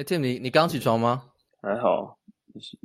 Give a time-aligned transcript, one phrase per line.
[0.00, 1.24] 哎，Tim，你你刚起床吗？
[1.60, 2.16] 还好，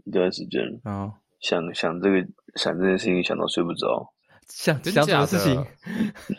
[0.03, 2.17] 一段时间啊，想想这个
[2.55, 4.11] 想这件事情，想到睡不着。
[4.49, 5.65] 想想什么事情？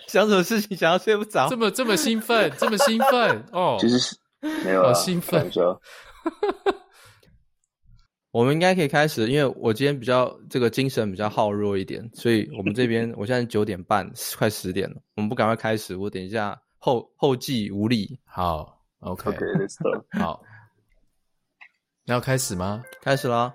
[0.06, 0.76] 想什么事情？
[0.76, 1.48] 想要睡不着？
[1.48, 3.78] 这么这么兴奋，这么兴奋哦！
[3.80, 4.14] 其实是
[4.66, 5.48] 没有啊，好兴奋。
[8.30, 18.20] 我们应该可以开始，因为我今天比较这个精神比较耗弱一点，所以我们这边我现在九点半，快十点了，我们不赶快开始，我等一下后后继无力。
[18.26, 20.04] 好，OK，Let's start。
[20.20, 20.42] 好，
[22.08, 22.84] 那要开始吗？
[23.02, 23.52] 开始啦。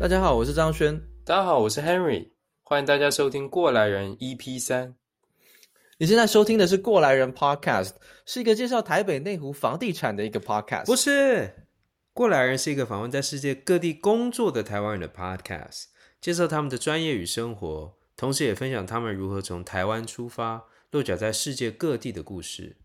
[0.00, 1.00] 大家好，我是张轩。
[1.24, 2.30] 大家好，我是 Henry。
[2.64, 4.96] 欢迎大家收听《过来人》EP 三。
[5.98, 7.92] 你现在收听的是《过来人》Podcast，
[8.26, 10.86] 是一个介绍台北内湖房地产的一个 Podcast。
[10.86, 11.10] 不是，
[12.14, 15.86] 《过来人》是一个访问在世界各地工作的台湾人的 Podcast，
[16.20, 20.62] 介绍他们的专业与生活，同时也分享他们如何从台湾出发，
[20.92, 22.76] 落脚在世界各地的故事。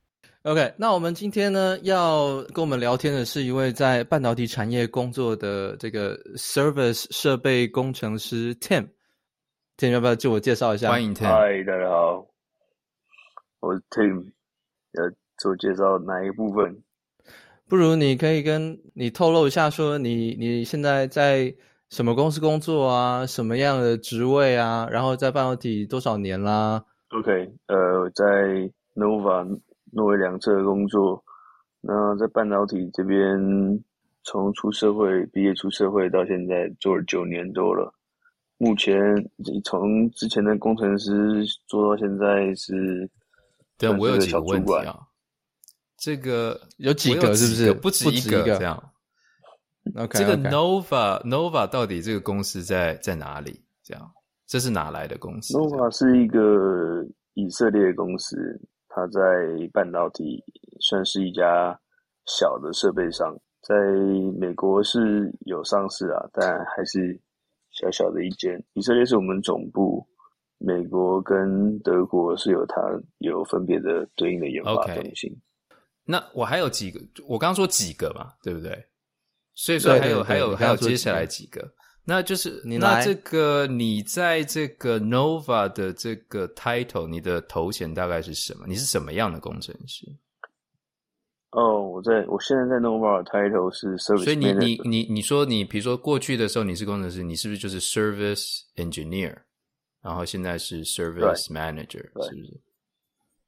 [0.41, 8.88] OK，那我们今天呢要跟我们聊天的是一位在半导体产业工作的这个 Service 设备工程师 Tim。
[9.77, 10.89] Tim 要不要自我介绍一下？
[10.89, 11.25] 欢迎 Tim。
[11.25, 12.27] 嗨，大家好，
[13.59, 14.31] 我是 Tim。
[14.93, 16.81] 要自我介绍哪一部分？
[17.70, 21.53] 不如你可以跟你透露一下，说你你现在在
[21.89, 23.26] 什么公司工作啊？
[23.26, 24.88] 什么样的职位啊？
[24.92, 29.59] 然后在半导体多少年啦？OK，呃，在 Nova。
[29.92, 31.20] 诺威两侧的工作，
[31.81, 33.83] 那在半导体这边，
[34.22, 37.92] 从出社会毕业出社会到现在做了九年多了。
[38.59, 39.02] 目前
[39.64, 43.09] 从之前的工程师做到现在是，
[43.80, 44.95] 对，我有几个问题啊。
[46.00, 47.73] 这个有几个是不是？
[47.73, 48.92] 不止一个这样。
[49.95, 53.61] OK，这个 Nova Nova 到底这个公司在在哪里？
[53.83, 54.11] 这样，
[54.47, 58.36] 这是哪来的公司？Nova 是一个以色列公司。
[58.92, 59.21] 它在
[59.71, 60.43] 半导体
[60.80, 61.80] 算是一家
[62.26, 63.76] 小的设备商，在
[64.39, 67.17] 美国是有上市啊，但还是
[67.71, 68.61] 小小的一间。
[68.73, 70.05] 以色列是我们总部，
[70.58, 72.81] 美国跟德国是有它
[73.20, 75.31] 有分别的对应的研发中心。
[75.31, 75.48] Okay.
[76.11, 78.83] 那我还有几个，我刚刚说几个嘛，对不对？
[79.53, 81.71] 所以说还有对对对还有还有接下来几个。
[82.03, 88.65] 那就是你那这个你在这个 Nova 的这个 title，你的头衔大概是什么？
[88.65, 90.03] 你是什么样的工程师？
[91.52, 94.23] 哦，我在我现在在 Nova 的 title 是 service。
[94.23, 99.37] 所以你你你你说你比如说过去的时候你是工程师，你是不是就是 service engineer？
[100.02, 102.61] 然后现在是 service manager，是不是？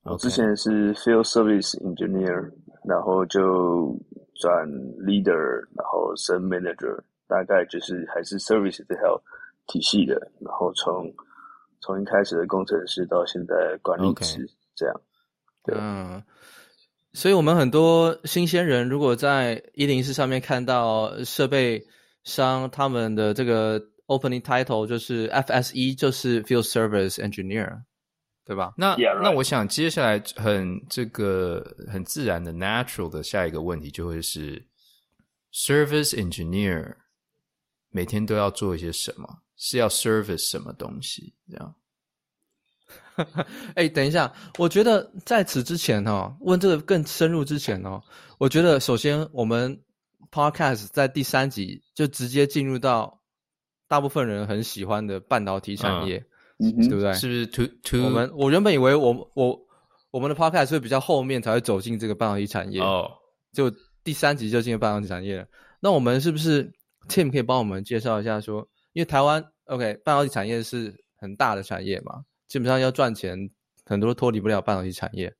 [0.03, 2.51] 我之前是 field service engineer，
[2.83, 3.95] 然后就
[4.35, 4.67] 转
[4.99, 5.35] leader，
[5.75, 6.99] 然后升 manager。
[7.27, 9.21] 大概就是还是 service 这条
[9.67, 11.09] 体系的，然后从
[11.79, 14.45] 从一开始的工程师到现在管理师.
[14.75, 15.01] 这样。
[15.63, 15.77] 对。
[15.79, 16.21] 嗯，
[17.13, 21.87] 所以我们很多新鲜人如果在一零四上面看到设备
[22.25, 27.83] 商他们的这个 opening title 就是 FSE，就是 Field Service Engineer，
[28.45, 28.73] 对吧？
[28.77, 29.23] 那 Yeah, right.
[29.23, 34.65] 那我想接下来很这个很自然的 natural 的下一个问题就会是
[35.53, 36.95] Service Engineer。
[37.93, 39.27] 每天都要做一些什么？
[39.57, 41.33] 是要 service 什么东西？
[41.49, 41.75] 这样。
[43.75, 48.01] 哎、欸，等一下，我觉得在此之前哦，问这个更深入之前哦，
[48.37, 49.77] 我觉得首先我们
[50.31, 53.21] podcast 在第三集就直接进入到
[53.89, 56.25] 大部分人很喜欢的半导体产业，嗯、
[56.61, 57.13] 对不对？
[57.13, 59.59] 是不是？To to 我们我原本以为我我
[60.11, 63.09] 我们的 podcast 会比较后面才会走进这个半导体产业哦，
[63.53, 63.71] 就
[64.03, 65.47] 第三集就进入半导体产业了。
[65.79, 66.71] 那我们是不是
[67.07, 73.49] ？Tim 可以帮我们介绍一下，说，因为台湾 OK 半导体产业是很大的产业嘛，基本上要赚钱，
[73.85, 75.33] 很多都脱离不了半导体产业。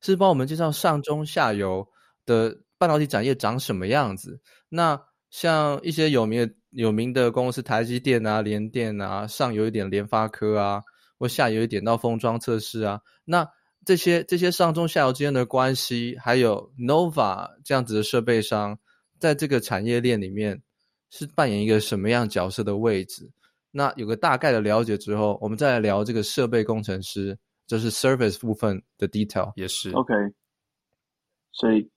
[0.00, 1.86] 是帮我们介绍上中下游
[2.26, 4.40] 的半导体产业长什么样子？
[4.68, 10.82] 那像一些有名的有名的公司，台积电啊、联电啊，上游一点联发科啊，
[11.18, 13.48] 或下游一点到封装测试啊，那
[13.84, 18.78] 这些这些上中下游之间的关系，还有 Nova 这样子的设备商，
[19.18, 20.62] 在这个产业链里面。
[21.10, 23.30] 是扮演一个什么样角色的位置？
[23.70, 27.38] 那有个大概的了解之后，我们再来聊这个设备工程师，
[27.68, 30.12] 就是 service 部分的 detail 也是 OK。
[31.52, 31.88] 所以，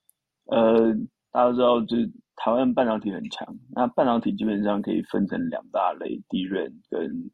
[0.45, 0.94] 呃，
[1.31, 3.45] 大家都知道，就是台湾半导体很强。
[3.72, 7.30] 那半导体基本上可以分成两大类，D 润跟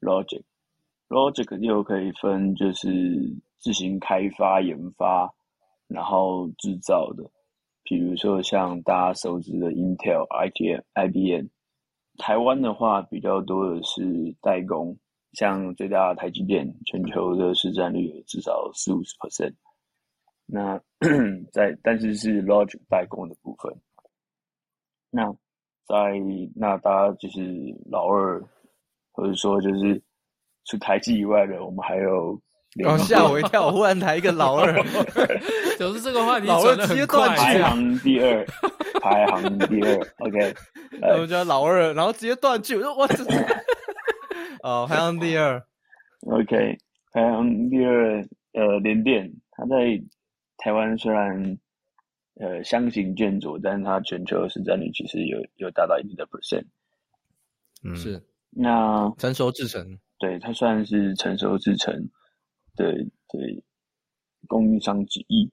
[0.00, 0.42] Logic。
[1.08, 2.88] Logic 又可以分，就是
[3.58, 5.28] 自行开发、研发，
[5.88, 7.24] 然后制造的。
[7.82, 11.46] 比如说像大家熟知的 Intel、IBM、IBM。
[12.18, 14.96] 台湾的话比较多的是代工，
[15.32, 19.54] 像最大的台积电，全球的市占率有至少四五十 percent。
[20.44, 20.78] 那
[21.52, 23.74] 在但是是 Logic 代工的部分。
[25.12, 25.30] 那
[25.86, 25.96] 在
[26.56, 27.40] 那大家就是
[27.88, 28.42] 老二，
[29.12, 30.02] 或者说就是
[30.64, 32.40] 除台积以外的，我们还有。
[32.82, 34.72] 刚吓我一跳，我忽然来一个老二，
[35.78, 38.46] 就是这个话题老二直接断句，排行第二，
[39.02, 40.54] 排行第二，OK，
[41.12, 43.22] 我们叫老二，然后直接断句，我说我这，
[44.62, 45.62] 哦，排行第二
[46.22, 46.78] ，OK，
[47.12, 48.24] 排行第二，
[48.54, 49.76] 呃，联电，他在
[50.56, 51.58] 台湾虽然
[52.34, 56.64] 呃相形见絀，但是它全球市占率其实有有达到一定的 percent，
[57.84, 62.08] 嗯，是，那成熟制成，对，它算是成熟制成。
[62.74, 63.62] 对对，
[64.48, 65.52] 供应商之一。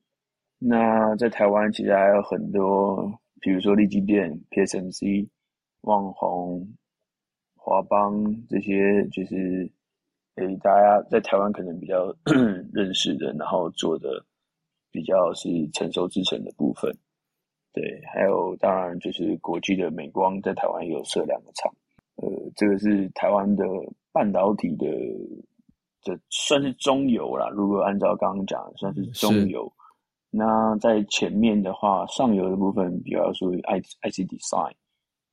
[0.57, 3.11] 那在台湾其实还有很多，
[3.41, 5.27] 比如说立积电、PSMC、
[5.81, 6.65] 旺宏、
[7.55, 9.69] 华邦这些，就是
[10.35, 12.15] 诶大家在台湾可能比较
[12.73, 14.25] 认识的，然后做的
[14.91, 16.91] 比较是成熟制程的部分。
[17.73, 21.73] 对，还有当然就是国际的美光在台湾也有设两个厂。
[22.15, 23.65] 呃，这个是台湾的
[24.11, 24.85] 半导体的。
[26.01, 29.69] 这算是中游啦，如果按照刚刚讲的，算是中游。
[30.29, 34.71] 那在前面的话，上游的部分比较属于 I I C design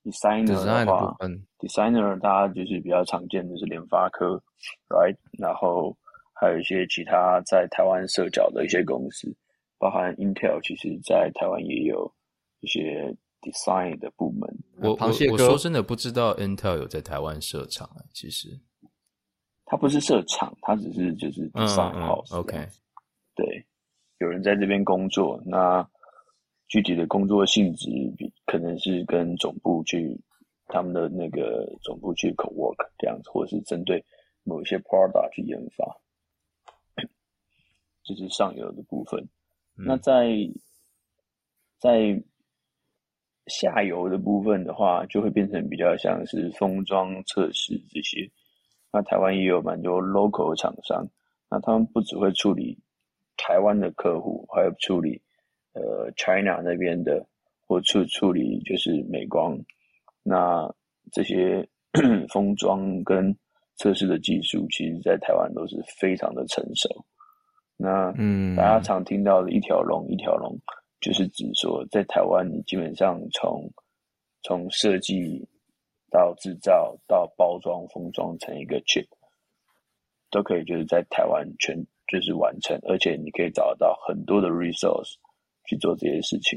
[0.03, 1.17] designer 的话
[1.61, 4.43] ，designer 大家就是比较常见的是联发科
[4.89, 5.17] ，right？
[5.39, 5.97] 然后
[6.33, 9.33] 还有一些其他在台湾设脚的一些公司，
[9.79, 12.13] 包含 Intel，其实在台湾也有
[12.61, 14.49] 一些 design 的部门。
[14.81, 18.61] 我我我说真的不知道 Intel 有在台湾设厂啊，其实。
[19.69, 22.33] 它不是设厂，它只是就是 design house。
[22.37, 22.69] OK，
[23.35, 23.67] 对，
[24.19, 25.85] 有人在这边工作，那
[26.69, 30.17] 具体的工作性质比可能是跟总部去
[30.69, 34.05] 他们的那个总部去 co work 这样子，或者是针对
[34.45, 35.97] 某一些 product 去研发，
[38.05, 39.29] 这是上游的部分。
[39.77, 40.29] 那在
[41.79, 42.23] 在
[43.47, 48.31] 下游的部分的话，就会变成比较像是封装测试这些。
[48.93, 51.07] 那台湾也有蛮多 local 厂商，
[51.51, 52.79] 那他们不只会处理
[53.37, 55.21] 台湾的客户，还有处理
[55.75, 57.27] 呃 China 那边的，
[57.67, 59.59] 或处处理就是美光。
[60.23, 60.75] 那
[61.13, 61.69] 这些
[62.33, 63.37] 封装跟
[63.77, 67.05] 测试的技术，其实在台湾都是非常的成熟。
[67.77, 70.59] 那嗯，大家常听到的一条龙一条龙，
[71.01, 73.71] 就是指说在台湾，你基本上从
[74.43, 75.49] 从设计。
[76.09, 79.07] 到制造到包装封装成一个 chip，
[80.31, 81.77] 都可以就是在台湾全
[82.07, 85.15] 就是完成，而且你可以找到很多的 resource
[85.67, 86.57] 去做这些事情。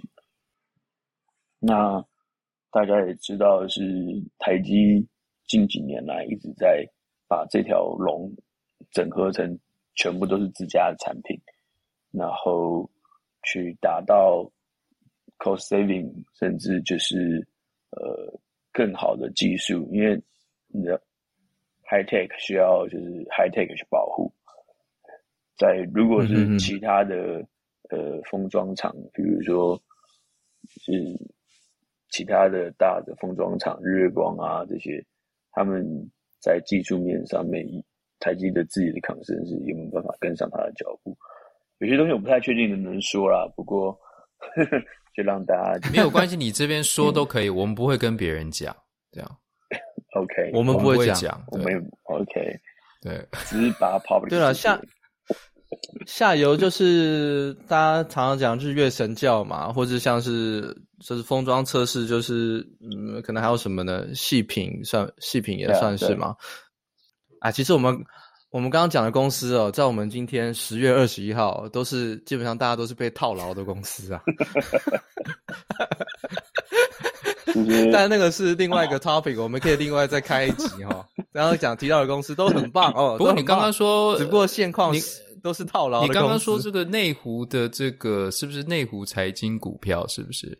[1.57, 2.01] 那
[2.69, 3.81] 大家也知道是
[4.37, 5.05] 台积
[5.47, 6.87] 近几年来一直在
[7.27, 8.31] 把这条龙
[8.91, 9.59] 整合成
[9.95, 11.39] 全部都是自家的产品，
[12.11, 12.89] 然后
[13.43, 14.49] 去达到
[15.37, 17.47] cost saving，甚至就是
[17.91, 18.39] 呃。
[18.71, 20.21] 更好的技术，因为
[20.67, 20.95] 你的
[21.81, 24.31] high tech 需要就是 high tech 去保护。
[25.57, 27.47] 在如果是其他的嗯
[27.89, 29.75] 嗯呃封装厂，比如说
[30.67, 30.93] 是
[32.09, 35.03] 其他的大的封装厂，日月光啊这些，
[35.51, 35.83] 他们
[36.39, 37.65] 在技术面上面，
[38.19, 41.17] 台积的自己的 concern 是有没有办法跟上他的脚步？
[41.79, 43.97] 有些东西我不太确定能不能说啦，不过。
[44.55, 44.81] 呵呵
[45.13, 48.73] 就让大家没有关系，你这边说都可以，我们不会跟别人讲，
[49.11, 49.37] 这样。
[50.15, 52.57] OK，我们不会讲，我们 OK，
[53.01, 54.29] 对，只是把它 public。
[54.31, 54.79] 对了，下
[56.05, 64.07] 下游就是大家常常讲日月神教嘛，或者像是就是封装测试，就是嗯，可能还有什么呢？
[64.15, 66.33] 细品算细品也算是嘛。
[67.39, 67.97] 啊，其实我们。
[68.51, 74.19] 我们刚刚讲的公司哦，在我们今天十月二十一号，都是基本上大家都是被套牢的公司啊。
[77.93, 81.05] 但那个是另外一个 topic，我们可以另外再开一集哈。
[81.31, 83.19] 然后讲提到的公司都很棒哦。
[83.19, 84.99] 不过你刚刚说，只不过现况你
[85.43, 86.07] 都是套牢的。
[86.07, 90.07] 你刚刚说这个内湖的这个是不是内湖财经股票？
[90.07, 90.59] 是不是？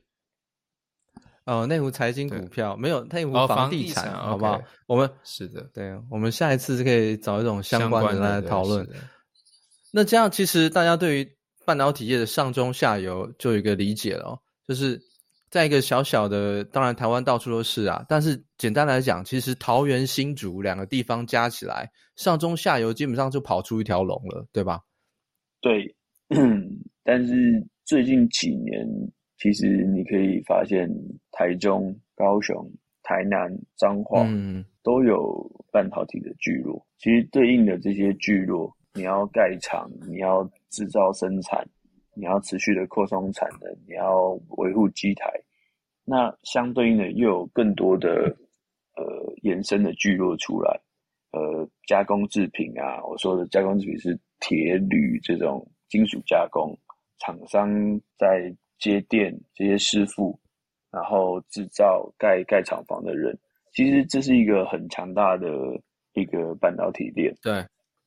[1.50, 4.62] 哦，内湖财经股票没有内湖房地产，好不好？
[4.86, 8.88] 我们是的，对，我们下一次是可以找一种相关的来讨论。
[9.92, 11.28] 那这样其实大家对于
[11.66, 15.02] 半导体业的上中下游就有一个理解了哦，就是
[15.50, 24.82] 在一个小小的，当然台湾到处都是啊，但是简单来讲，其实桃园新竹两个地方加起来，上中下游基本上就跑出一条龙了，对吧？
[25.62, 25.96] 对，
[27.04, 28.88] 但是最近几年。
[29.40, 30.86] 其实你可以发现，
[31.32, 32.70] 台中、高雄、
[33.04, 36.86] 台南、彰化，嗯，都有半导体的聚落。
[36.98, 41.66] 其实对应的这些聚落，你要盖厂，你要制造生产，
[42.14, 45.32] 你要持续的扩充产能，你要维护机台，
[46.04, 48.36] 那相对应的又有更多的
[48.98, 50.78] 呃延伸的聚落出来，
[51.32, 56.78] 呃，加工制品啊，我说的加工制品是铁铝这种金属加工
[57.20, 57.72] 厂商
[58.18, 58.54] 在。
[58.80, 60.40] 接电这些师傅，
[60.90, 63.38] 然后制造盖盖厂房的人，
[63.74, 65.48] 其实这是一个很强大的
[66.14, 67.36] 一个半导体链。
[67.42, 67.64] 对，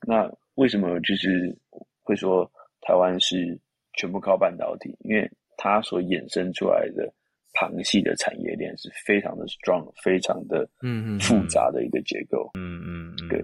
[0.07, 1.55] 那为什么就是
[2.03, 2.51] 会说
[2.81, 3.57] 台湾是
[3.93, 4.97] 全部靠半导体？
[5.01, 7.13] 因为它所衍生出来的
[7.53, 12.51] 旁系的产业链是非常的 strong，非常的嗯复杂的一个结构。
[12.55, 13.39] 嗯嗯嗯，对，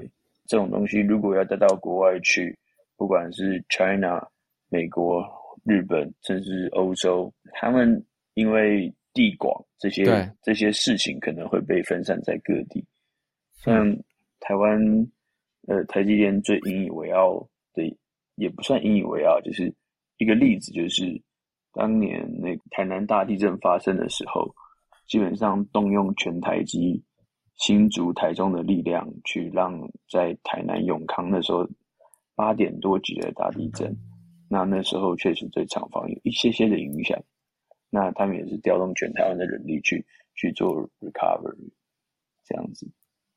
[0.46, 2.58] 这种东西如果要带到国外去，
[2.96, 4.26] 不管是 China、
[4.70, 5.22] 美国。
[5.68, 12.82] 日本甚至欧洲，他们因为地广，这些这些事情可能会被分散在各地。
[13.62, 13.94] 像
[14.40, 14.80] 台湾，
[15.66, 17.82] 呃，台积电最引以为傲的，
[18.36, 19.70] 也不算引以为傲，就是
[20.16, 21.20] 一个例子，就是
[21.74, 24.50] 当年那台南大地震发生的时候，
[25.06, 27.04] 基本上动用全台积、
[27.56, 29.78] 新竹、台中的力量，去让
[30.10, 31.68] 在台南永康的时候
[32.34, 33.94] 八点多级的大地震。
[34.50, 37.22] 那那时候确实对厂房有一些些的影响，
[37.90, 40.02] 那他们也是调动全台湾的人力去
[40.34, 41.70] 去做 recovery
[42.44, 42.90] 这样子。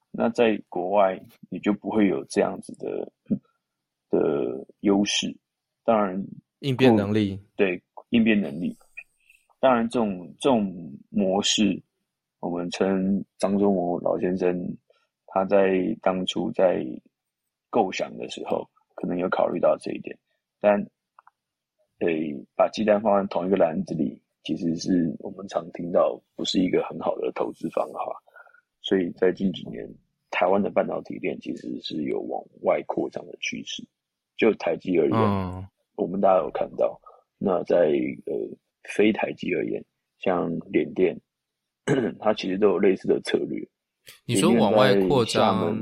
[0.09, 3.11] 那在国外你就不会有这样子的
[4.09, 5.35] 的优势，
[5.83, 6.25] 当然
[6.59, 8.73] 应变能力，对，应变能力。
[9.59, 11.81] 当然这种这种模式，
[12.39, 14.77] 我们称张忠谋老先生
[15.27, 16.85] 他在当初在
[17.69, 18.65] 构想的时候，
[18.95, 20.17] 可能有考虑到这一点，
[20.61, 20.89] 但。
[22.01, 27.99] 对，把鸡蛋放在同一个篮子里，其实是我们常听到不是一个很好的投资方法。
[28.81, 29.87] 所以在近几年，
[30.31, 33.87] 台湾的半导体链其实是有往外扩张的趋势。
[34.35, 36.99] 就台积而言，嗯、我们大家有看到。
[37.37, 37.91] 那在
[38.25, 38.33] 呃
[38.95, 39.85] 非台积而言，
[40.17, 41.15] 像联电，
[42.19, 43.63] 它其实都有类似的策略。
[44.25, 45.79] 你说往外扩张，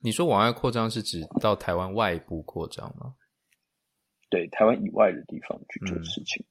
[0.00, 3.12] 你说往外扩张是指到台湾外部扩张吗？
[4.32, 6.48] 对台湾以外的地方去做事情，嗯、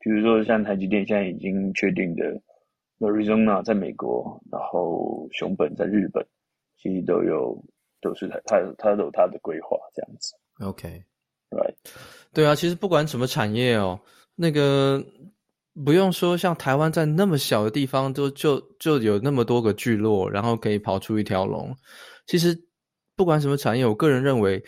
[0.00, 2.42] 比如说像台积电现在已经确定的
[2.98, 6.26] Arizona 在美国，然后熊本在日本，
[6.76, 7.56] 其实都有
[8.00, 10.34] 都是他他他有他的规划这样子。
[10.58, 11.74] OK，Right，
[12.34, 14.00] 对啊，其实不管什么产业哦，
[14.34, 15.00] 那个
[15.84, 21.72] 不用说，像台湾在那么小的地方都就就有那么多个聚落，然后可以跑出一条龙。
[22.26, 22.56] 其实
[23.14, 24.60] 不管什么产业，我个人认为，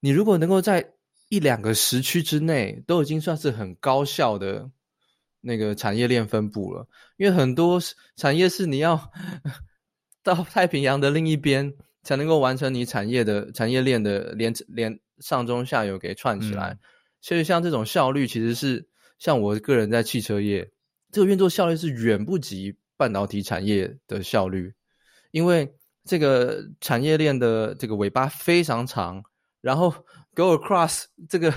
[0.00, 0.92] 你如果能够在
[1.32, 4.70] 一两个时区之内都已经算是很高效的
[5.40, 6.86] 那个产业链分布了，
[7.16, 7.80] 因为很多
[8.16, 9.10] 产业是你要
[10.22, 11.72] 到太平洋的另一边
[12.02, 16.78] 才能够完成你产业的产业链的连连上中下游给串起来，嗯、
[17.22, 18.86] 所以像这种效率其实是
[19.18, 20.70] 像我个人在汽车业
[21.10, 24.74] 这个运作效率是远不及半导体产业的效率，
[25.30, 25.74] 因为
[26.04, 29.24] 这个产业链的这个尾巴非常长，
[29.62, 29.94] 然后。
[30.34, 31.52] Go across 这个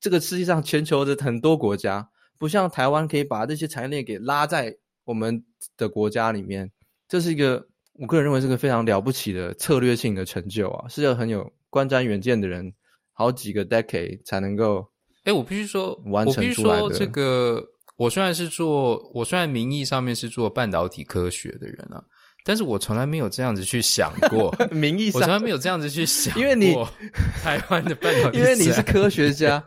[0.00, 5.44] 这个世界上全球的很多国家，不像台湾可以把这些产业链给拉在我们
[5.76, 6.72] 的国家里面，
[7.06, 12.72] 这是一个我个人认为是个非常了不起的策略性的成就啊，是要很有观瞻远见的人，
[13.12, 14.90] 好几个 decade 才能够。
[15.24, 16.84] 哎，我必须说，完成出来的。
[16.84, 22.02] 我必须说，这个我虽然是做，我虽然名义上面是做半导体科学的人啊。
[22.44, 25.20] 但是我从来没有这样子去想过， 名义上。
[25.20, 26.74] 我从来没有这样子去想过，因为你
[27.42, 28.82] 台湾的半导体， 因为你是。
[28.82, 29.62] 科学家，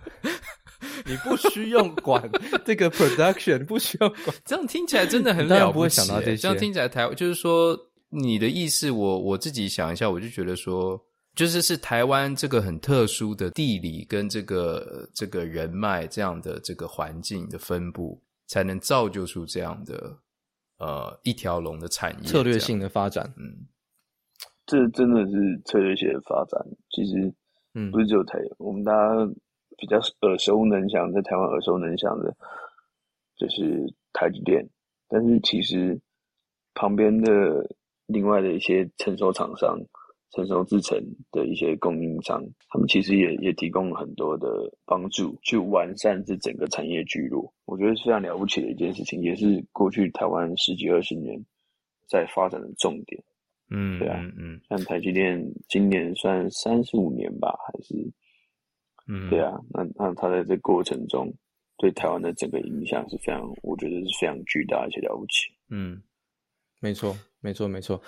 [1.06, 2.30] 你不需要管
[2.65, 5.74] 这个 production，不需要管，这样听起来真的很了不起。
[5.74, 7.77] 不会想到这些，这样听起来台就是说
[8.10, 11.00] 你的意思我，我我自己想一下，我就觉得说，
[11.36, 20.13] 就是是台湾这个很特殊的地理跟这个这个人脉这样的这个环境的分布，才能造就出这样的。
[20.84, 23.68] 呃，一条龙的产业，策略性的发展，嗯，
[24.66, 26.60] 这真的是策略性的发展。
[26.90, 27.34] 其实，
[27.74, 29.25] 嗯，不是只有台，嗯、我们大家
[29.78, 29.98] 比较
[30.28, 32.36] 耳熟能详，在台湾耳熟能详的，
[33.38, 34.68] 就是台积电。
[35.08, 35.98] 但是，其实
[36.74, 37.66] 旁边的
[38.08, 39.80] 另外的一些成熟厂商。
[40.34, 41.00] 成熟制程
[41.32, 44.48] 的一些供应商，他们其实也也提供了很多的
[44.84, 47.54] 帮助，去完善这整个产业聚落。
[47.66, 51.40] 我觉得是非常了不起的一件事情，也是过去台湾十几二十年
[52.10, 53.24] 在发展的重点。
[53.70, 57.96] 嗯，对啊，嗯，嗯像台积电今年算三十五年吧，还是，
[59.08, 61.32] 嗯，对啊，那那他在这过程中
[61.78, 65.52] 对台湾的整个影响是非常，我觉得是非常巨大而且了不起。
[65.70, 66.02] 嗯，
[66.82, 68.02] 没错，没错，没错。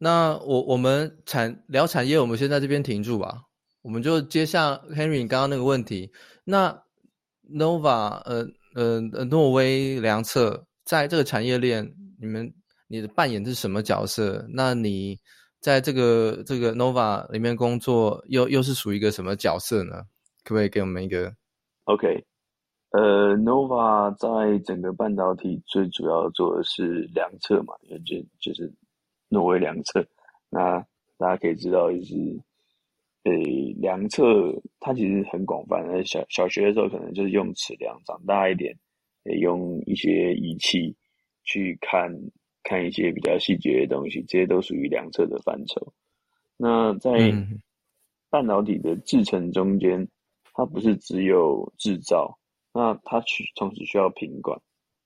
[0.00, 3.42] 那我我们产聊产业，我们先在这边停住吧。
[3.82, 6.12] 我们就接下 Henry 刚刚那个问题。
[6.44, 6.82] 那
[7.50, 12.52] Nova 呃呃呃诺威良测在这个产业链，你们
[12.86, 14.46] 你的扮演是什么角色？
[14.50, 15.18] 那你
[15.60, 20.02] 在这个这个 Nova 里面工作，又又是属于一个什么角色呢？
[20.44, 21.32] 可不可以给我们一个
[21.84, 22.24] ？OK，
[22.92, 27.74] 呃，Nova 在整个半导体最主要做的是量测嘛，
[28.06, 28.72] 就就是。
[29.30, 30.06] 诺威量测，
[30.48, 30.80] 那
[31.18, 32.14] 大家可以知道，就是，
[33.24, 34.22] 诶，量测
[34.80, 35.84] 它其实很广泛。
[35.86, 38.74] 那小小学的时候可能就是用尺量，长大一点，
[39.24, 40.96] 诶，用一些仪器
[41.44, 42.10] 去看
[42.62, 45.92] 看一些比较细节的东西，这些都属于量测的范畴。
[46.56, 47.10] 那在
[48.30, 50.08] 半导体的制程中间，
[50.54, 52.38] 它不是只有制造，
[52.72, 54.58] 那它需同时需要品管。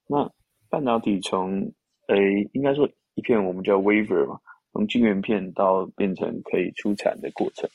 [0.06, 0.30] 那
[0.68, 1.72] 半导体从
[2.06, 2.88] 诶，应该说。
[3.14, 4.40] 一片我们叫 wafer 嘛，
[4.72, 7.68] 从晶圆片到变成可以出产的过程，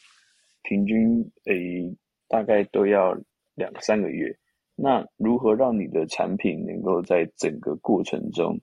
[0.64, 1.96] 平均诶、
[2.28, 3.16] 大概都要
[3.54, 4.36] 两三个月。
[4.76, 8.60] 那如何让你的产品能够在整个过程中，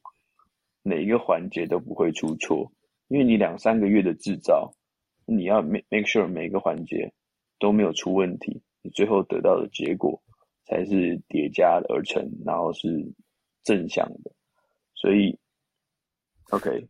[0.83, 2.73] 每一个环节都不会出错？
[3.07, 4.75] 因为你两三个月的制造，
[5.27, 7.13] 你要 make make sure 每一个环节
[7.61, 10.21] 都没有出问题，你最后得到的结果
[10.65, 13.13] 才是叠加而成，然后是
[13.63, 14.33] 正向的。
[14.97, 15.39] 所以。
[16.51, 16.71] OK，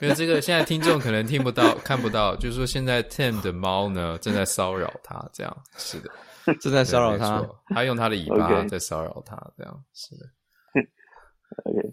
[0.00, 6.08] 因为这个现在听众可能听不到、 看不到，就是说现在 Tim 的猫呢正在骚扰他，这样是的，
[6.62, 10.24] 正在骚扰他，他用他的尾巴在骚扰他这样是的。
[11.64, 11.92] OK，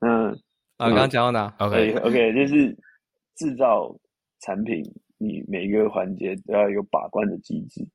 [0.00, 0.30] 嗯，
[0.76, 2.74] 啊，刚刚讲到哪？OK，OK，就是
[3.36, 3.94] 制造
[4.40, 4.82] 产品，
[5.18, 7.86] 你每一个环节都要有把关的机制。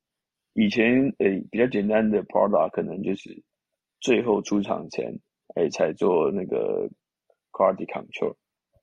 [0.52, 3.42] 以前诶、欸、比较简单的 product 可能就是
[4.00, 5.06] 最后出厂前
[5.56, 6.88] 诶、欸、才做那个。
[7.56, 8.34] Quality control，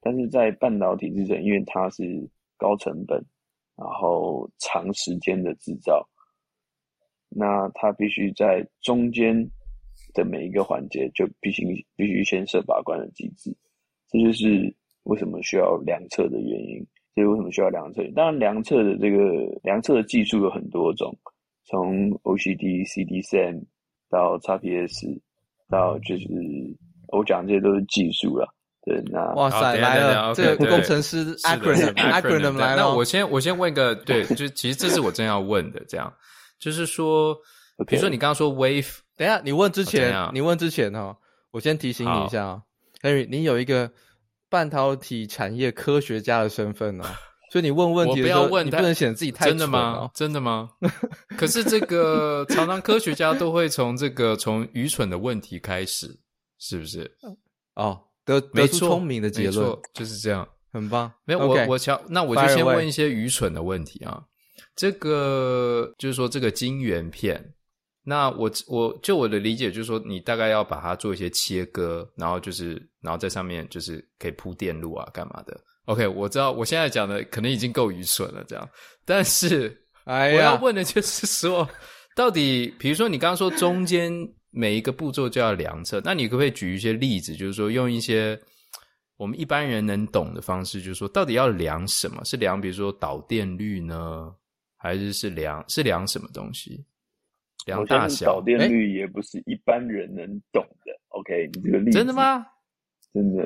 [0.01, 3.23] 但是在半导体制程，因为它是高成本，
[3.75, 6.03] 然后长时间的制造，
[7.29, 9.47] 那它必须在中间
[10.15, 11.63] 的每一个环节就必须
[11.95, 13.55] 必须先设把关的机制，
[14.09, 16.83] 这就是为什么需要量测的原因。
[17.13, 18.01] 这是为什么需要量测？
[18.15, 21.15] 当然，量测的这个量测的技术有很多种，
[21.65, 23.63] 从 OCD、CD-SEM
[24.09, 25.21] 到 XPS，
[25.69, 26.27] 到就是
[27.09, 28.51] 我讲这些都是技术了。
[28.86, 32.84] 对，那哇塞，来了，这个工程师 acronym，acronym 来了。
[32.84, 36.13] 那我先我先问一个，对，就其实这是我正要问的，这样
[36.60, 37.34] 就是说，
[37.88, 41.15] 比如说你刚刚说 wave，等一下你问之前，你问之前哈，
[41.52, 42.62] 我先提醒你一下啊
[43.02, 43.89] ，Henry，你有一个
[44.50, 47.06] 半导体产业科学家的身份哦，
[47.54, 50.12] 所以你问问题不要问，你不能显得自己太真的吗？
[50.13, 50.69] 真的吗？
[51.38, 56.19] 可是这个常常科学家都会从这个从愚蠢的问题开始，
[56.60, 57.10] 是不是？
[57.76, 58.02] 哦。
[58.25, 61.12] 得得出聪明的结论，就是这样，很棒。
[61.25, 64.23] 没有我我想，那我就先问一些愚蠢的问题啊。
[64.75, 67.53] 这个就是说，这个晶圆片，
[68.03, 78.67] 那我我就我的理解就是说，你大概要把它做一些切割，然后就是然后在上面就是可以铺电路啊，干嘛的？OK，我知道我现在讲的可能已经够愚蠢了，这样。
[79.05, 81.67] 但是，哎呀，我要问的就是说，
[82.15, 84.12] 到底比如说你刚刚说中间。
[84.55, 87.35] 每一个步骤就要量测，那你可不可以举一些例子？
[87.35, 88.39] 就是说，用一些
[89.17, 92.23] 我们一般人能懂的方式，就是说，到底要量什么？
[92.23, 94.31] 是量比如说导电率呢，
[94.77, 96.85] 还是是量是量什么东西？
[97.65, 98.27] 量大小？
[98.27, 100.91] 导电率也不是一般人能懂的。
[100.91, 102.45] 欸、OK，你这个例子真的吗？
[103.11, 103.43] 真的。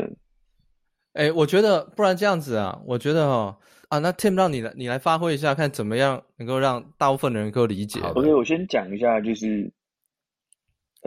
[1.13, 8.01] 哎、欸，我觉得不然这样子啊，我觉得哦啊，那 Tim 让你来，你来发挥一下，看怎么样能够让大部分的人能够理解。
[8.01, 9.71] OK，我先讲一下，就是。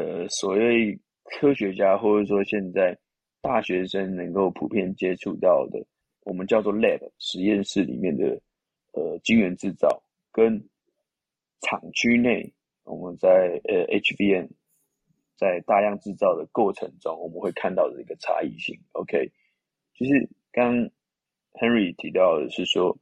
[0.01, 2.99] 呃，所谓科学家，或者说现在
[3.43, 5.79] 大学生能够普遍接触到的，
[6.23, 8.41] 我们叫做 lab 实验室里面的
[8.93, 10.59] 呃晶圆制造，跟
[11.61, 12.51] 厂区内
[12.85, 14.49] 我们在呃 HVM
[15.37, 18.75] 在大量制造的过程中，我们会看到的一个差异性。
[18.93, 19.31] OK，
[19.93, 20.75] 就是刚
[21.53, 22.97] Henry 提到的是说，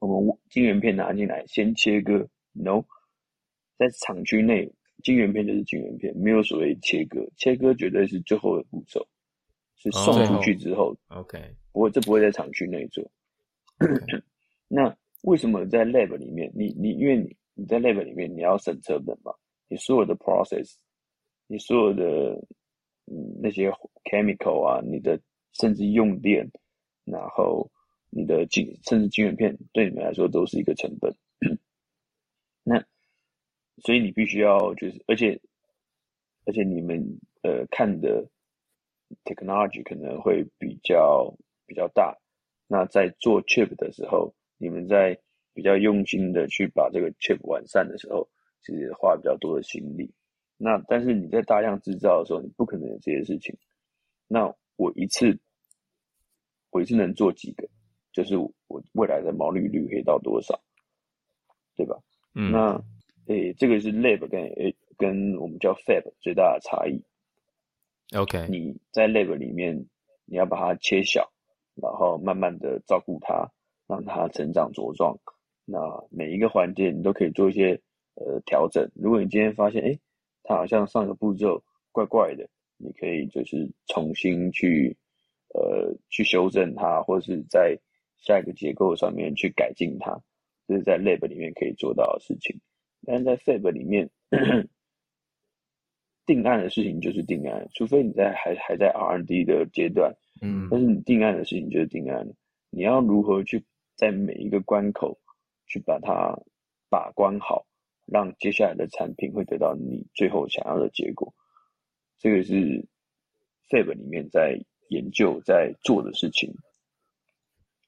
[0.00, 2.84] 我们晶圆片拿进来先切割，No，
[3.78, 4.70] 在厂区内。
[5.02, 9.06] 晶圆片就是晶圆片，没有所谓切割，切割绝对是最后的步骤，
[9.76, 11.38] 是送出去之后，OK，
[11.72, 13.04] 不会，这不会在厂区内做。
[14.68, 19.32] 那为什么在 lab 里面，你你因为你你在 lab 里面你要省成本嘛，
[19.68, 20.74] 你所有的 process，
[21.46, 22.32] 你所有的
[23.06, 23.70] 嗯那些
[24.04, 25.20] chemical 啊，你的
[25.52, 26.50] 甚至用电，
[27.04, 27.70] 然后
[28.10, 31.14] 你的晶甚至晶圆片对你们来说都是一个成本。
[32.64, 32.84] 那
[33.82, 35.40] 所以你必须要就是，而且
[36.44, 38.26] 而且你们呃看的
[39.24, 41.34] technology 可能会比较
[41.66, 42.16] 比较大。
[42.66, 45.18] 那在做 chip 的时候，你们在
[45.52, 48.28] 比较用心的去把这个 chip 完善的时候，
[48.62, 50.12] 其实花比较多的心力。
[50.56, 53.56] 那但是你在大量制造的时候，你不可能有这些事情。
[54.26, 55.38] 那我一次
[56.70, 57.68] 我一次能做几个？
[58.12, 60.58] 就是我未来的毛利率可以到多少？
[61.76, 61.98] 对吧？
[62.34, 62.50] 嗯。
[62.50, 62.82] 那
[63.26, 67.02] 诶、欸，这个是 lab 跟诶跟我们叫 fab 最大的差异。
[68.16, 69.86] OK，你在 lab 里面，
[70.24, 71.32] 你要把它切小，
[71.74, 73.50] 然后慢慢的照顾它，
[73.88, 75.18] 让它成长茁壮。
[75.64, 75.78] 那
[76.10, 77.80] 每一个环节你都可以做一些
[78.14, 78.88] 呃调整。
[78.94, 79.98] 如果你今天发现，诶，
[80.44, 84.96] 它好像上个步骤怪怪的，你可以就是重新去
[85.52, 87.76] 呃去修正它，或者是在
[88.18, 90.22] 下一个结构上面去改进它。
[90.68, 92.60] 这是在 lab 里面可以做到的事情。
[93.06, 94.10] 但是在 Fab 里面，
[96.26, 102.28] 定案的事情就是定案，除非你在还还在 R&D 的阶段，嗯，但是你定案的事情就是定案。
[102.70, 103.64] 你要如何去
[103.94, 105.18] 在每一个关口
[105.66, 106.36] 去把它
[106.90, 107.64] 把关好，
[108.06, 111.32] 让接下来的产品会得到你最后想要的结果，
[112.18, 112.84] 这个是
[113.70, 116.52] Fab 里面在研究在做的事情。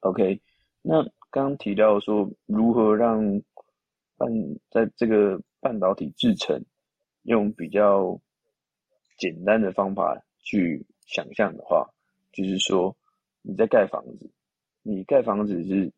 [0.00, 0.40] OK，
[0.80, 3.42] 那刚刚提到说如何让
[4.18, 4.28] 半
[4.68, 6.60] 在这个半导体制成，
[7.22, 8.20] 用比较
[9.16, 11.88] 简单的方法去想象的话，
[12.32, 12.94] 就是说
[13.42, 14.28] 你在盖房子，
[14.82, 15.90] 你盖房子是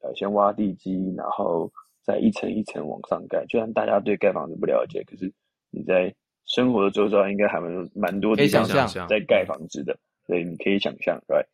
[0.00, 3.46] 呃先挖地基，然后再一层一层往上盖。
[3.46, 5.32] 就算大家对盖房子不了解，可是
[5.70, 6.12] 你在
[6.44, 8.64] 生活的周遭应该还蛮蛮多地方
[9.08, 11.46] 在盖房子的，所以你可以想象，right？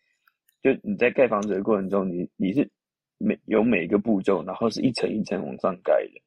[0.62, 2.70] 就你在盖房子的过程中，你你是。
[3.18, 6.20] 每有每一个步骤，然后是一层一层往上盖的。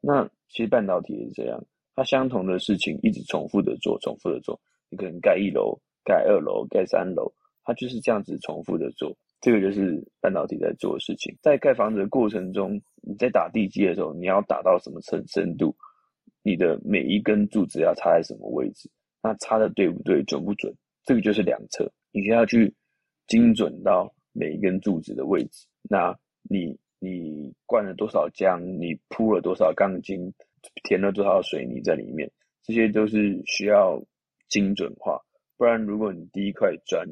[0.00, 4.60] 那其实半导体也是这样，它相同的事情一直重复的做，重复的做。
[4.90, 7.32] 你可能盖一楼、盖二楼、盖三楼，
[7.64, 9.16] 它就是这样子重复的做。
[9.40, 11.36] 这个就是半导体在做的事情。
[11.42, 15.74] 在盖房子的过程中，你在打地基的时候，你要打到什么深深度？
[16.42, 18.88] 你的每一根柱子要插在什么位置？
[19.22, 20.22] 那插的对不对？
[20.24, 20.72] 准不准？
[21.04, 22.72] 这个就是量测，你需要去
[23.26, 25.66] 精准到每一根柱子的位置。
[25.82, 28.60] 那你你灌了多少浆？
[28.60, 30.32] 你铺了多少钢筋？
[30.84, 32.30] 填了多少水泥在里面？
[32.62, 34.00] 这些都是需要
[34.48, 35.20] 精准化。
[35.56, 37.04] 不然，如果你第一块砖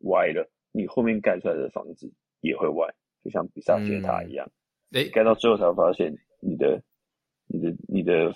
[0.00, 2.12] 歪了，你后面盖出来的房子
[2.42, 2.86] 也会歪，
[3.24, 4.46] 就像比萨斜塔一样。
[4.92, 6.82] 哎、嗯，盖到最后才发现你的、
[7.46, 8.30] 你的、你的、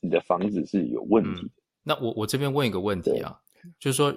[0.00, 1.50] 你的房子是有问题、嗯。
[1.82, 3.38] 那我我这边问一个问题啊，
[3.78, 4.10] 就是说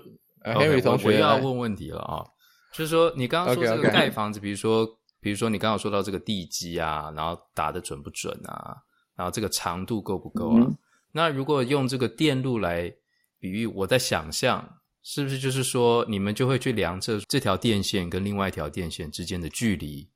[0.46, 2.24] ，Henry 同学要问问题了啊，
[2.72, 4.44] 就是说，你刚刚说这个盖房子，okay, okay.
[4.44, 4.98] 比如说。
[5.28, 8.78] 比如说，你刚刚说到这个地基啊，然后打的准不准啊，
[9.13, 10.62] 然后这个长度够不够啊？
[10.62, 10.78] 嗯、
[11.12, 12.90] 那如果用这个电路来
[13.38, 20.10] 比喻，我在想象，是不是就是说，你们就会去量测这条电线跟另外一条电线之间的距离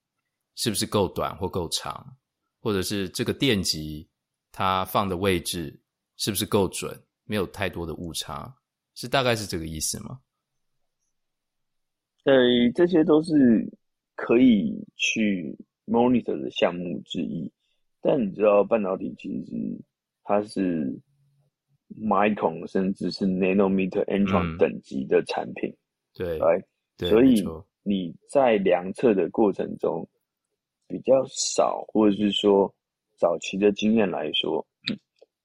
[0.56, 2.15] 是不是够短或够长，
[2.62, 4.08] 或者是这个电极
[4.50, 5.78] 它放的位置
[6.15, 8.56] 是不是够准，没有太多的误差，
[8.95, 10.21] 是大概是这个意思吗？
[12.24, 12.34] 呃，
[12.74, 13.69] 这些都是。
[14.15, 17.52] 可以去 monitor 的项目之一，
[18.02, 19.56] 但你知道半导体其实
[20.24, 21.00] 它是
[22.00, 25.76] micron 甚至是 nanometer angstrom 等级的产品，
[26.13, 27.43] 对，所以
[27.84, 30.08] 你在量测的过程中
[30.88, 32.74] 比较少，或者是说
[33.17, 34.65] 早期的经验来说，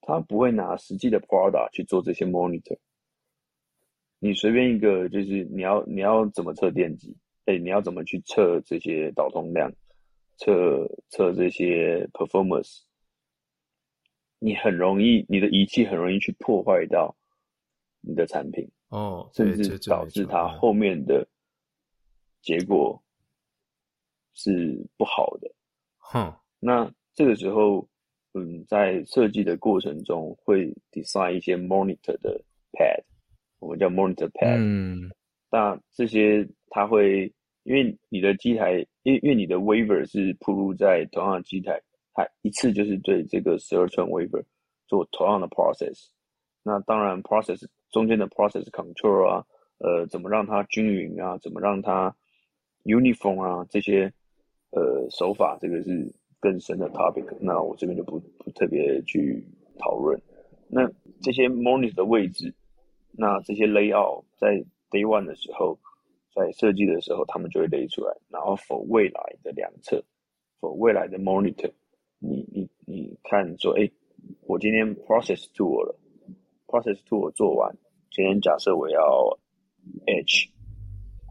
[0.03, 2.77] 他不会拿实际的 product 去做这些 monitor。
[4.19, 7.17] 你随便一个就是你要你要怎么测电机？
[7.47, 9.73] 哎、欸，你要怎么去测这些导通量，
[10.37, 12.83] 测测这些 performance？
[14.39, 17.17] 你很容易，你的仪器很容易去破坏到
[18.03, 21.27] 你的产品哦，甚至导致它后面的
[22.43, 23.03] 结果
[24.35, 25.51] 是不好的。
[25.99, 27.89] 哼，那这个时候，
[28.35, 32.39] 嗯，在设计的过程中会 design 一些 monitor 的
[32.73, 33.03] pad，
[33.59, 34.59] 我们叫 monitor pad。
[34.59, 35.11] 嗯，
[35.51, 37.33] 那这些它会。
[37.69, 41.83] 因为你的机台，因为因为你的 wafer 是铺路在同样的机台，
[42.15, 44.41] 它一次就是对这个十二寸 wafer
[44.87, 46.07] 做同样的 process。
[46.63, 49.45] 那当然 process 中间的 process control 啊，
[49.79, 52.15] 呃，怎么让它均匀啊，怎么让它
[52.85, 54.13] uniform 啊，这些
[54.71, 57.27] 呃手法，这个是更深的 topic。
[57.41, 59.45] 那我这边就不不特别去
[59.81, 60.17] 讨论。
[60.69, 60.89] 那
[61.21, 62.55] 这些 monitor 的位置，
[63.11, 64.65] 那这些 layout 在
[64.97, 65.79] day one 的时候。
[66.37, 70.05] 在设计的时候，他们就会列出来，然后 for 未来的量测
[70.61, 71.73] ，for 未来的 monitor，
[72.19, 73.91] 你你你看说，哎，
[74.43, 75.99] 我今天 process tool 了
[76.67, 77.75] ，process tool 做完，
[78.11, 79.01] 今天假设我要
[80.05, 80.51] H，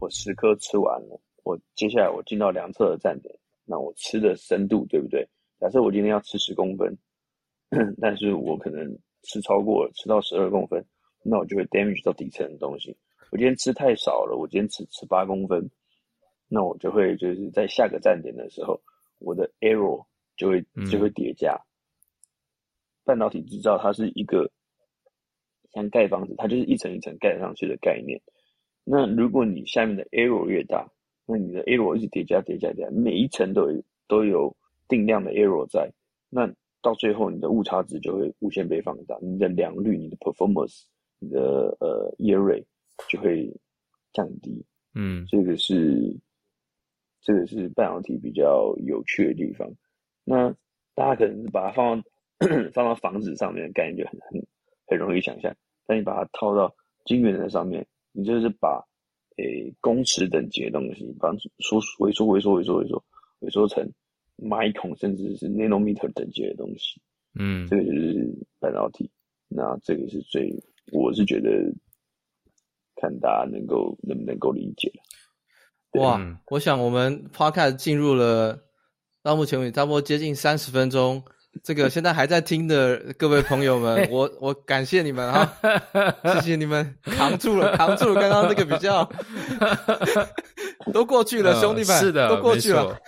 [0.00, 3.32] 我十颗吃完了，我接下来我进到量测的站点，
[3.64, 5.24] 那我吃的深度对不对？
[5.60, 6.98] 假设我今天要吃十公分，
[8.00, 10.84] 但是我可能吃超过，吃到十二公分，
[11.22, 12.96] 那我就会 damage 到底层的东西。
[13.30, 15.68] 我今天吃太少了，我今天只吃八公分，
[16.48, 18.80] 那我就会就是在下个站点的时候，
[19.18, 20.04] 我的 error
[20.36, 21.54] 就会就会叠加。
[21.54, 21.66] 嗯、
[23.04, 24.50] 半导体制造它是一个
[25.72, 28.20] 像盖房子，它就是一层一层盖上去的概念。
[28.84, 30.88] 那如果你下面的 error 越大，
[31.26, 34.56] 那你的 error 一直叠加叠加叠加，每一层都有都有
[34.88, 35.90] 定量的 error 在，
[36.30, 36.48] 那
[36.80, 40.84] 到最后你的误差值就会无限被放大，你的良率、你的 performance、
[41.18, 42.64] 你的呃 error rate
[43.08, 43.48] 就会
[44.12, 46.16] 降低，嗯，这个是
[47.20, 49.70] 这个是半导体比较有趣的地方。
[50.24, 50.50] 那
[50.94, 52.08] 大家可能把它放到
[52.72, 54.46] 放到房子上面的概念就很很
[54.86, 55.54] 很容易想象，
[55.86, 58.82] 但你把它套到晶圆的上面，你就是把
[59.36, 63.04] 诶公尺等级的东西，把它缩萎缩萎缩萎缩萎缩
[63.40, 63.88] 萎缩成
[64.38, 67.00] micron 甚至是 nanometer 等级的东西，
[67.38, 69.10] 嗯，这个就是半导体。
[69.48, 70.52] 那这个是最，
[70.92, 71.70] 我是觉得。
[73.00, 74.92] 看大家能够能不能够理解。
[76.00, 78.58] 哇，我想我们 Podcast 进入了
[79.22, 81.22] 到目前为止差不多接近三十分钟。
[81.64, 85.56] 这个 现在还在听的各位朋友们， 我我感谢你们啊，
[86.34, 89.08] 谢谢你们扛住了， 扛住了刚刚这个比较，
[90.92, 92.98] 都过去了，兄弟们，是的，都过去了。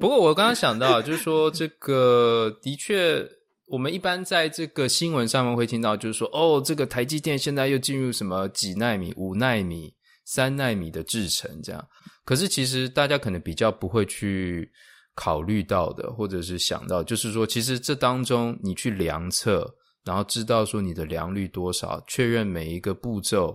[0.00, 3.26] 不过我刚刚想到，就是说这个的确。
[3.68, 11.86] 我们一般在这个新闻上面会听到，就是说，哦，这个台积电现在又进入什么几纳米、五纳米、三纳米的制程，这样。
[12.24, 14.70] 可是其实大家可能比较不会去
[15.14, 23.54] 考虑到的，或者是想到，就是说，其实这当中你去量测，然后知道说你的良率多少，确认每一个步骤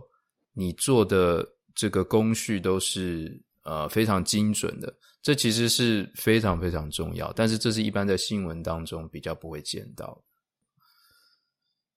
[0.53, 4.93] 你做的这个工序都是呃非常精准的。
[5.23, 10.21] 这其实是非常非常重要，但是这是一般在新闻当中比较不会见到。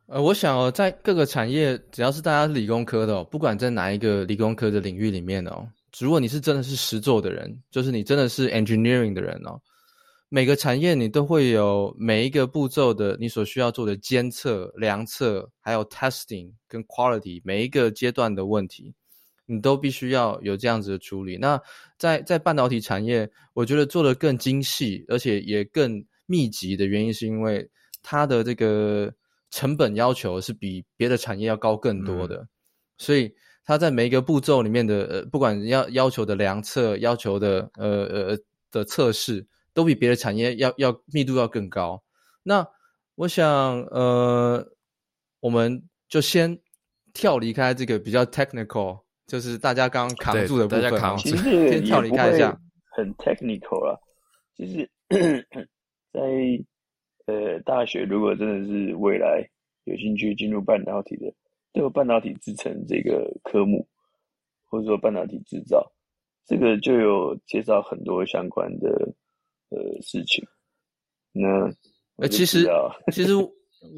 [0.06, 9.60] 呃，我想哦，在各个产业，只要是大家是理工科的哦，不管在哪一个理工科的领域里面哦，如果你是真的是实作的人，就是你真的是 engineering 的人哦，
[10.28, 18.94] 每个产业你都会有每一个步骤的你所需要做的监测、量测，还有 testing 跟 quality 每一个阶段的问题。
[19.46, 21.36] 你都必须要有这样子的处理。
[21.38, 21.60] 那
[21.96, 27.70] 在在半导体产业，我觉得做得更精细，而且也更密集的原因，是因为
[28.02, 29.14] 它的这个
[29.50, 32.36] 成本要求是比别的产业要高更多的。
[32.38, 32.48] 嗯、
[32.98, 33.32] 所以
[33.64, 38.38] 它在每一个步骤里面的，呃，不管要要求的量测、要求的呃呃
[38.70, 42.02] 的测试，都比别的产业要要密度要更高。
[42.42, 42.66] 那
[43.14, 43.46] 我想，
[43.84, 44.72] 呃，
[45.40, 46.60] 我们就先
[47.14, 49.05] 跳离开这个比较 technical。
[49.26, 52.56] 就是大家刚刚扛住的部分，其实先跳离开一下，
[52.92, 53.98] 很 technical 啦。
[54.56, 54.88] 其实，
[56.12, 56.20] 在
[57.26, 59.44] 呃大学，如果真的是未来
[59.84, 61.26] 有兴趣进入半导体的，
[61.72, 63.86] 都有半导体制成这个科目，
[64.64, 65.84] 或者说半导体制造，
[66.46, 68.88] 这个就有介绍很多相关的
[69.70, 70.46] 呃事情。
[71.32, 71.68] 那
[72.16, 72.66] 呃，其实
[73.12, 73.32] 其实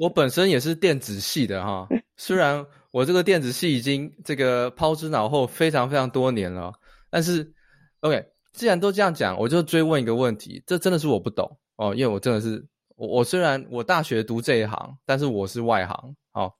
[0.01, 1.87] 我本身也是电子系的哈，
[2.17, 2.67] 虽然。
[2.91, 6.73] 我这个电子系已经这个抛之脑后非常非常多年了，
[7.11, 7.53] 但是
[8.01, 8.25] ，OK，
[8.55, 16.17] 既然都这样讲，我就追问一个问题，这真的是我不懂哦，因为我真的是我我虽然我大学读这一行，但是我是外行。
[16.33, 16.55] 好、哦，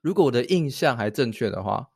[0.00, 1.86] 如果我的印象还正确的话，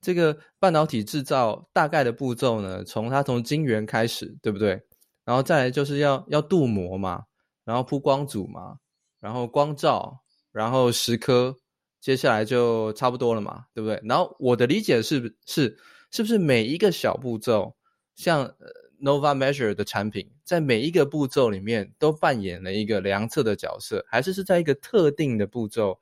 [0.00, 4.80] 这个半导体制造大概的步骤呢，从它从晶圆开始，对不对？
[5.24, 7.24] 然后再来就是要要镀膜嘛，
[7.64, 8.76] 然后铺光组嘛，
[9.18, 10.20] 然后光照，
[10.52, 11.56] 然后蚀刻。
[12.00, 14.00] 接下来就差不多了嘛，对不对？
[14.04, 15.76] 然后我的理解是是
[16.10, 17.76] 是不是每一个小步骤，
[18.16, 18.54] 像
[19.02, 26.00] Nova Measure 的产品，在每一个步骤里面都扮演了一个量测的角色，还是是在一个特定的步骤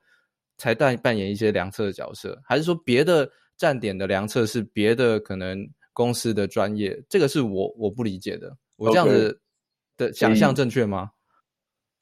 [0.57, 7.01] 才扮扮演一些量测的角色，还是说别的站点的量测是别的可能公司的专业？
[7.09, 8.57] 这个是我我不理解的。
[8.77, 9.41] 我这样子
[9.97, 11.11] 的想象正确吗？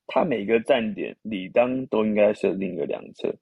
[0.07, 3.35] 它每个站点理当都应该设定一个量测。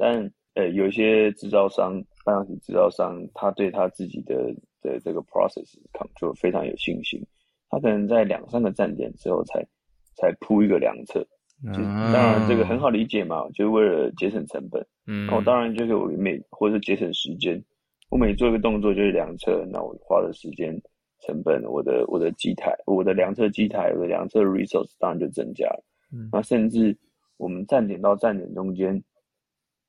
[0.00, 7.22] 但呃，有一些制造商，半导体制造商，他对他自己的的这个 process control 非常有信心，
[7.68, 9.62] 他可能在两三个站点之后才
[10.16, 11.20] 才铺一个量测。
[11.74, 14.84] 就当然这个很好理解嘛，就是为了节省成本。
[15.06, 17.62] 嗯，那我当然就是我每或者是节省时间，
[18.08, 20.74] 我每做一个动作就是量测，那我花的时间
[21.20, 25.84] 成本，我的我的机台，我的量测机台，我的量测 resource 当然就增加了。
[26.12, 26.96] 嗯，那甚至。
[27.36, 29.02] 我们站点到站点中间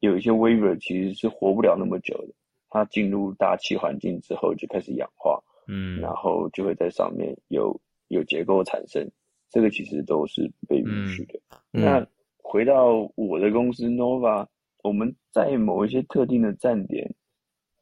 [0.02, 2.34] 有一些 wafer 其实是活不了那么久的，
[2.70, 9.08] 它进入大气环境之后就开始氧化，嗯，然后就会在上面有有结构产生，
[9.50, 11.40] 这个其实都是被允许的。
[11.74, 14.48] 嗯、那回到我的公司 Nova，
[14.84, 17.14] 我们在某一些特定的站点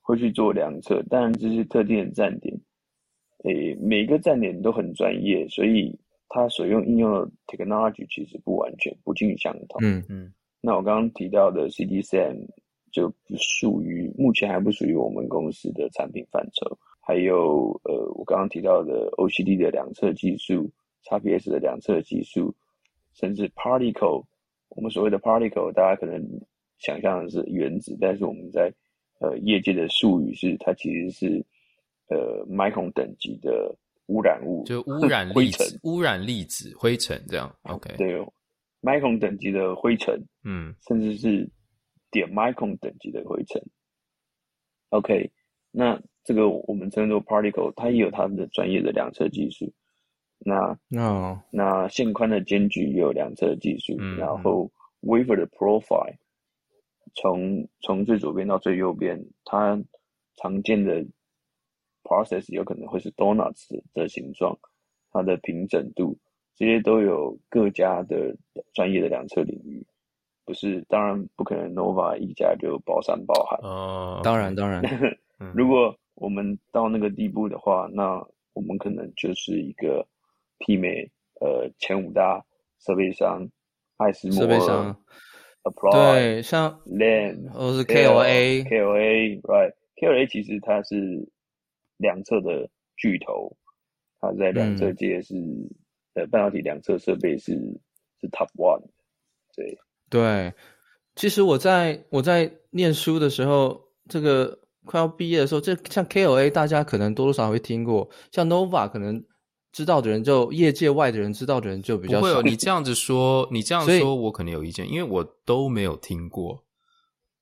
[0.01, 2.53] 会去做量测，当然这些特定的站点，
[3.45, 9.79] 诶，每个站点都很专业，所以它所用应用的 technology 其实不完全不尽相同。
[9.81, 10.33] 嗯嗯。
[10.61, 12.45] 那我刚刚提到的 CDCM
[12.91, 16.77] 就不属于，目前还不属于我们公司的产品范畴。
[16.99, 20.69] 还有呃，我刚刚提到的 OCD 的两侧技术
[21.05, 22.53] ，XPS 的两侧技术，
[23.13, 24.23] 甚至 particle。
[24.69, 26.23] 我们所谓的 particle，大家可能
[26.77, 28.71] 想象的是原子，但是我们在
[29.19, 31.45] 呃业界的术语是，它其实是
[32.09, 33.75] 呃 micron 等级的
[34.07, 37.51] 污染物，就污染粒子灰尘、污染粒子、灰尘这样。
[37.63, 38.13] OK，对
[38.81, 41.49] ，micron 等级的灰尘，嗯，甚至是
[42.11, 43.61] 点 micron 等级的灰尘。
[44.89, 45.31] OK，
[45.71, 49.71] 那这个我们称作 particle，它也有它的专业的量测技术。
[50.39, 51.37] 那那、oh.
[51.51, 56.15] 那线宽的间距也有量测技术，嗯、然后 wafer 的 profile
[57.13, 59.77] 从从最左边到最右边，它
[60.37, 61.05] 常见的
[62.03, 64.57] process 有可能会是 donuts 的形状，
[65.11, 66.17] 它的平整度
[66.59, 68.35] 这些都有各家的
[68.75, 69.83] 专业的量测领域，
[70.45, 73.57] 不是当然不可能 Nova 一家就包山包海。
[73.63, 74.23] 哦，oh, okay.
[74.23, 74.83] 当然当然，
[75.55, 80.05] 如果我们到那个地步的话，那我们可能就是一个。
[80.67, 82.43] 媲美呃前五大
[82.79, 83.49] 设备商，
[83.95, 84.97] 爱斯摩尔、设
[85.63, 91.29] Applied 对，像 Lam 或是 KOA、KOA right KOA 其实它是
[91.95, 93.55] 量测的巨头，
[94.19, 95.69] 它在量测界是、嗯、
[96.13, 97.53] 呃半导体两侧设备是
[98.19, 98.83] 是 Top One，
[99.55, 99.77] 对
[100.09, 100.53] 对，
[101.15, 109.23] 其实我在我在念书的时候，这个快要毕业的时候，这像 KLA 大家可能多多少少会听过，像 Nova 可能。
[109.71, 112.19] 知道的人就业界外的人知道的人就比较少。
[112.21, 116.65] 不会有你这样子说，你这样说，我可能有意见，因为我都没有听过，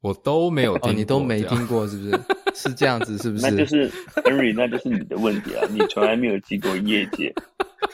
[0.02, 2.20] 我都没有听过，哦，你都没听过，是不是？
[2.54, 3.50] 是这样子，是不是？
[3.50, 3.90] 那就是
[4.26, 5.66] Henry，那就是你的问题啊！
[5.72, 7.34] 你从来没有进过业界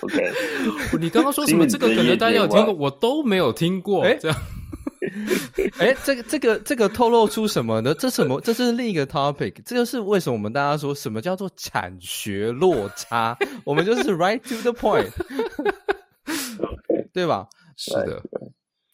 [0.03, 0.31] ，OK？
[0.99, 1.65] 你刚刚说什么？
[1.67, 4.37] 这个可能大家有听过，我都没有听过，这样。
[5.77, 7.93] 哎，这个这个这个透露出什么呢？
[7.93, 8.39] 这什么？
[8.41, 9.53] 这是另一个 topic。
[9.65, 13.37] 这就是为什么我们大家说什么叫做产学落差？
[13.65, 15.11] 我们就是 right to the point，
[17.11, 17.47] 对吧？
[17.75, 18.23] 是的。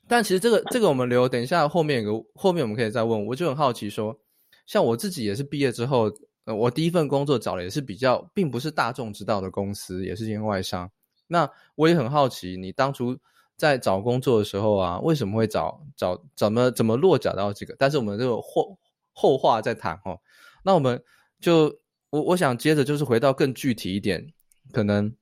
[0.07, 3.25] 但其实这个这个我们留等一下后面有个后面我们可以再问。
[3.27, 4.17] 我就很好奇说，
[4.65, 6.11] 像我自己也是毕业之后，
[6.45, 10.89] 呃，我第一份工作找的也是比较并不是大众知道的公司，也是间外商。
[11.29, 13.17] 那我也很好奇，你当初。
[13.59, 17.75] 在找工作的时候啊，为什么会找找怎么怎么落脚到这个？
[17.77, 18.79] 但是我们这个后
[19.11, 20.21] 后话再谈哦。
[20.63, 21.03] 那我们
[21.41, 24.31] 就我我想接着就是回到更具体一点，
[24.71, 25.13] 可能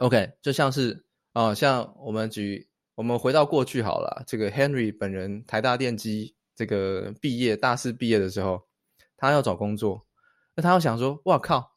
[0.00, 8.66] OK，就像是啊、像我们举我们回到过去好了，这个 Henry 本人台大电机这个毕业大四毕业的时候，
[9.16, 10.06] 他要找工作，
[10.54, 11.75] 那他要想说，哇靠，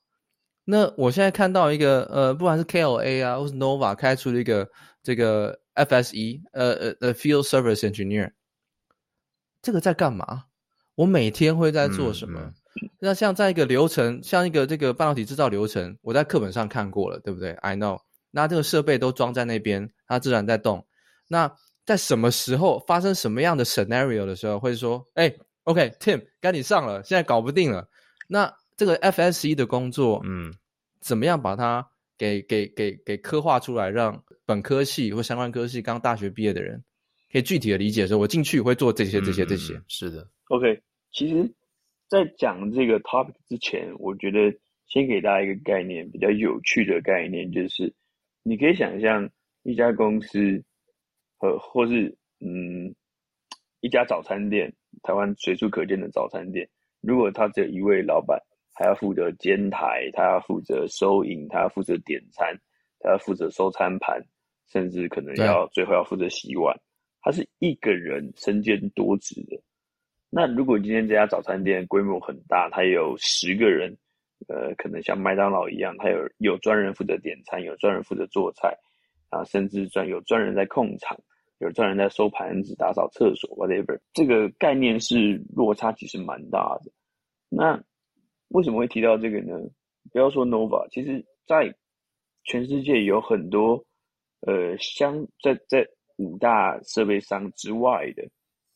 [0.69, 4.69] 那我现在看到一个呃，不管是 KLA 啊，或是 Nova 开出了一个
[5.03, 5.59] 这个。
[5.79, 8.31] FSE，呃呃呃，Field Service Engineer，
[9.61, 10.43] 这个在干嘛？
[10.95, 12.37] 我每天会在做什么？
[12.41, 12.53] 嗯、
[12.99, 17.99] 那像在一个流程，像一个这个半导体制造流程，我在课本上看过了，对不对？I know。
[18.31, 20.85] 那这个设备都装在那边，它自然在动。
[21.29, 21.49] 那
[21.85, 27.87] 在什么时候发生什么样的 scenario 的时候，会说，哎，OK，Tim，该你上了，现在搞不定了。
[28.27, 30.53] 那这个 FSE 的工作，嗯，
[30.99, 36.83] 怎么样把它给给给给刻画出来，让本科系或相关科系刚大学毕业的人，
[37.31, 39.75] 可以具体的理解说，我进去会做这些、这些、这些。
[39.75, 40.81] 嗯、是的，OK。
[41.11, 41.53] 其实，
[42.07, 44.53] 在讲这个 topic 之前，我觉得
[44.87, 47.93] 先给大家一个概念，比较有趣的概念，就是
[48.43, 49.29] 你可以想象
[49.63, 50.63] 一家公司
[51.37, 52.93] 和或是嗯
[53.79, 56.69] 一家早餐店，台湾随处可见的早餐店，
[57.01, 58.39] 如果它只有一位老板，
[58.79, 62.57] 他要负责监台，他要负责收银，他要负责点餐，
[62.99, 64.23] 他要负责收餐盘。
[64.71, 66.79] 甚至可能要最后要负责洗碗，
[67.23, 69.59] 他是一个人身兼多职的。
[70.29, 73.97] 那如果今天这家早餐店规模很大，他有十个人，
[74.47, 78.71] 呃，可能像麦当劳一样，他有有专人负责点餐，有专人负责做菜，
[79.31, 81.17] 啊，甚至专有专人在控场，
[81.57, 83.99] 有专人在收盘子、打扫厕所，whatever。
[84.13, 86.91] 这个概念是落差其实蛮大的。
[87.49, 87.83] 那
[88.49, 89.57] 为什么会提到这个呢？
[90.11, 91.73] 不要说 Nova，其实在
[92.43, 93.83] 全世界有很多。
[94.41, 95.85] 呃，相在在
[96.15, 98.25] 五大设备商之外的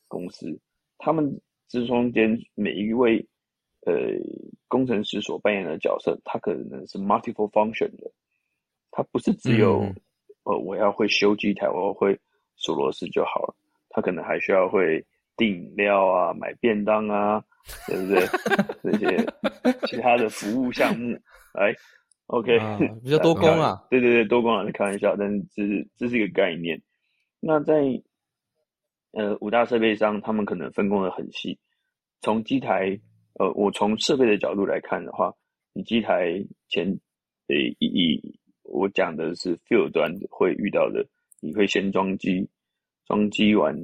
[0.09, 0.59] 公司，
[0.97, 3.25] 他们之中间每一位
[3.85, 3.93] 呃
[4.67, 8.11] 工程师所扮演的角色，他可能是 multiple function 的，
[8.91, 9.95] 他不是只有、嗯、
[10.43, 12.19] 呃我要会修机台，我要会
[12.57, 13.55] 锁螺丝就好了，
[13.87, 15.01] 他可能还需要会
[15.37, 17.43] 订饮料啊、买便当啊，
[17.87, 18.25] 对不对？
[18.91, 19.25] 这些
[19.87, 21.17] 其他的服务项目，
[21.53, 21.73] 哎。
[22.27, 26.81] OK，、啊、比较多 工啊，对对对，多工啊，开玩笑，但是这是这是一个概念。
[27.41, 27.83] 那在
[29.11, 31.59] 呃五大设备商，他们可能分工的很细。
[32.21, 32.97] 从机台，
[33.33, 35.33] 呃，我从设备的角度来看的话，
[35.73, 36.87] 你机台前，
[37.49, 41.05] 呃，以以我讲的是 field 端会遇到的，
[41.41, 42.49] 你会先装机，
[43.05, 43.75] 装机完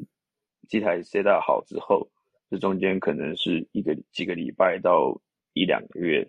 [0.70, 2.08] 机台 set up 好之后，
[2.50, 5.20] 这中间可能是一个几个礼拜到
[5.54, 6.26] 一两个月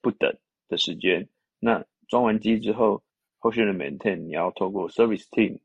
[0.00, 0.34] 不等
[0.68, 1.28] 的时间。
[1.60, 3.02] 那装完机之后，
[3.38, 5.58] 后续的 maintain 你要透过 service team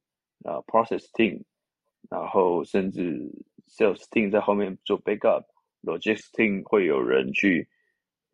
[0.44, 1.42] 啊，process team，
[2.10, 3.32] 然后甚至
[3.68, 7.68] sales team 在后面做 backup，logistics team 会有人去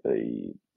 [0.04, 0.12] 呃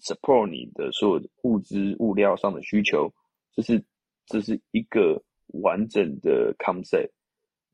[0.00, 3.12] support 你的所有物资物料上的需求，
[3.52, 3.82] 这是
[4.26, 5.22] 这是一个
[5.62, 7.10] 完整的 concept。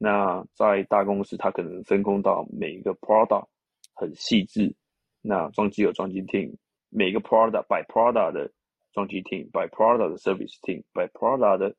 [0.03, 3.47] 那在大公司，它可能分工到每一个 product
[3.95, 4.75] 很细致。
[5.21, 6.57] 那装机有装机 team，
[6.89, 8.53] 每个 product by product 的。
[8.95, 11.75] 装机 team by product 的 service team by product 的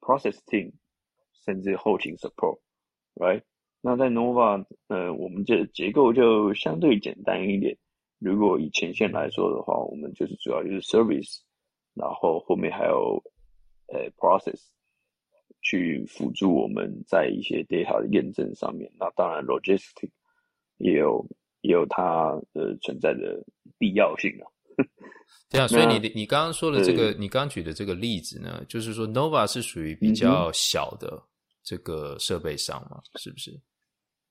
[0.00, 0.72] process team，
[1.44, 3.42] 甚至后勤 support，right？
[3.82, 7.76] 那在 Nova，呃，我们这结构就相对简单一点。
[8.18, 11.40] 如果以前线来说的话，我们就是主要就是 service，
[11.92, 13.22] 然后后面还有
[13.88, 14.70] 呃 process
[15.64, 18.88] 去辅助我们在一些 data 的验证上面。
[18.96, 20.08] 那当然 logistic
[20.76, 21.26] 也有
[21.62, 23.44] 也有它的存在的
[23.76, 24.46] 必要性啊。
[25.50, 31.22] 对啊，所以你你刚刚说的这个，你刚举的这个例子呢，就是说 Nova 是属于比较小的
[31.62, 33.58] 这个设备商嘛，嗯、是不是？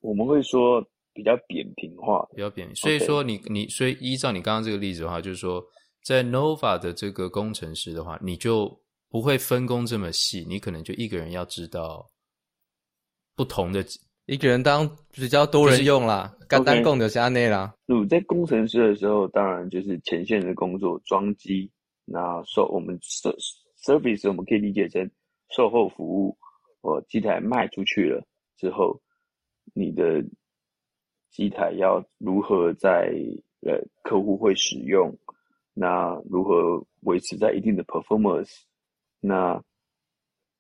[0.02, 2.76] 我们会说比较扁平化，比较扁平。
[2.76, 5.64] 所以说你你所以依照你刚刚这个例子的话，就是说
[6.04, 8.83] 在 Nova 的这个工程师的话，你就
[9.14, 12.10] 不会分工这么细，你可能就一个人要知道
[13.36, 13.86] 不同的。
[14.26, 17.76] 一个人当比较多人用啦，干单供的加内啦。
[17.86, 21.70] 那在工程师的时候，当然就是前线的工作，装机，
[22.06, 25.08] 那售我们 service 我们可以理解成
[25.50, 26.36] 售后服务。
[26.82, 28.26] 我机台卖出去了
[28.58, 29.00] 之后，
[29.76, 30.24] 你的
[31.30, 33.14] 机台要如何在
[33.62, 35.16] 呃客户会使用，
[35.76, 38.62] 那如何维持在一定的 performance，
[39.24, 39.54] 那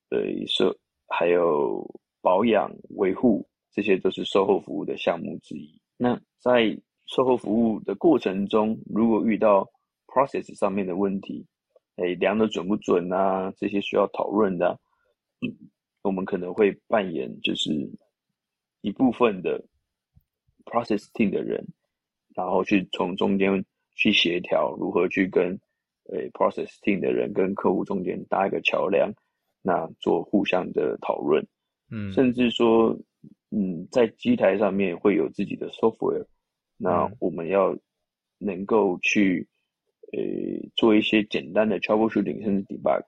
[0.09, 0.75] 呃设
[1.07, 1.85] 还有
[2.21, 3.45] 保养维护。
[3.75, 5.81] 这些都是售后服务的项目之一。
[5.97, 9.67] 那在售后服务的过程中，如果遇到
[10.05, 11.43] process 上面的问题，
[11.95, 13.51] 哎，量的准不准啊？
[13.57, 14.79] 这些需要讨论的，
[16.03, 17.71] 我们可能会扮演就是
[18.81, 19.59] 一部分的
[20.65, 21.67] process team 的人，
[22.35, 25.59] 然后去从中间去协调，如何去跟
[26.11, 29.13] 诶 process team 的人跟客户中间搭一个桥梁，
[29.61, 31.45] 那做互相的讨论，
[31.91, 32.97] 嗯，甚至说。
[33.55, 36.25] 嗯，在机台上面会有自己的 software，
[36.75, 37.77] 那我们要
[38.39, 39.47] 能够去
[40.11, 40.19] 呃
[40.75, 43.03] 做一些简单的 troubleshooting 甚至 debug，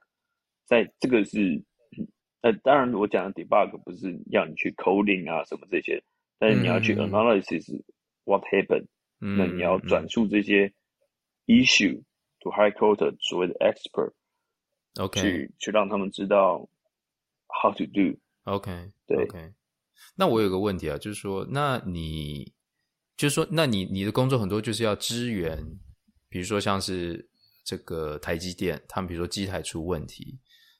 [0.68, 1.64] 在这个是
[2.42, 6.04] 呃当然我讲的 debug 不是要你去 coding 啊什么这些，
[6.38, 7.82] 但是你要去 analysis
[8.26, 8.86] what happened，
[9.22, 10.72] 嗯，那你要转述这些
[11.48, 12.04] issue
[12.46, 16.70] to high quarter 所谓的 expert，OK，去去让他们知道
[17.48, 19.28] how to do，OK，对。
[19.28, 19.54] Okay.
[20.16, 22.54] 那我有个问题啊，就是说，那你
[23.18, 25.58] 就是说，那你你的工作很多就是要支援，
[26.30, 27.28] 比如说像是
[27.64, 30.40] 这个台积电，他们比如说机台出问题，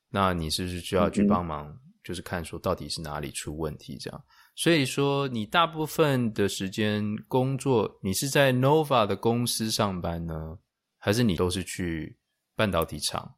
[0.10, 4.24] 那你是不是需要去帮忙，就是看说到底是哪里出问题这样？
[4.58, 10.58] 所以说，你大部分的时间工作，你是在 Nova 的公司上班呢，
[11.06, 12.18] 还是你都是去
[12.56, 13.32] 半导体厂，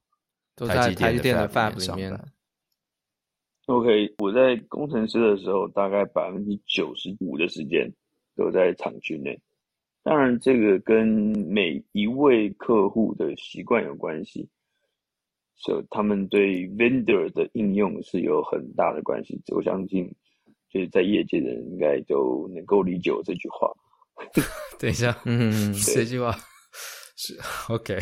[0.55, 2.17] 都在台积电的 Fab 里面
[3.65, 7.91] ？OK，我在工程师的时候，大概百分之九十五的时间
[8.37, 9.37] 都在厂区内。
[10.01, 11.05] 当然，这个跟
[11.45, 14.47] 每一位客户的习惯有关系，
[15.57, 19.37] 所以他们对 vendor 的应用是有很大的关系。
[19.47, 20.09] 我相信，
[20.69, 23.69] 就是在业界的人应该都能够理解我这句话。
[24.79, 26.33] 等一下，嗯， 这句话
[27.17, 27.37] 是
[27.67, 27.99] OK。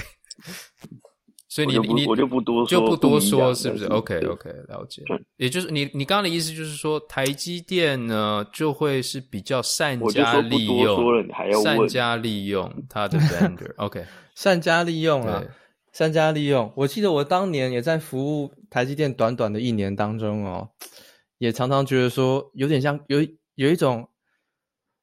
[1.48, 5.02] 所以你你我就不多就不多说，是不是？OK OK，了解。
[5.38, 11.26] 也就是你你刚刚的意思就是说，台积电呢就会是比较善加利用，
[11.64, 13.74] 善加利用它的 vendor。
[13.78, 14.04] OK，
[14.36, 15.42] 善加利用啊，
[15.94, 16.70] 善加利用。
[16.76, 20.70] 我记得我当年也在服务台积电短短的一年当中哦，
[21.38, 23.20] 也常常觉得说，有点像有
[23.54, 24.10] 有一种，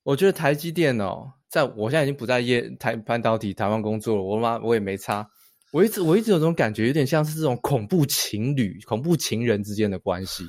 [0.03, 5.29] 我觉得台积电哦，在我现在已经不在业台半导体台湾工作了，我妈我也没差。
[5.71, 10.45] 我一直我一直有种感觉，有点像是这种恐怖情侣、恐怖情人之间的关系，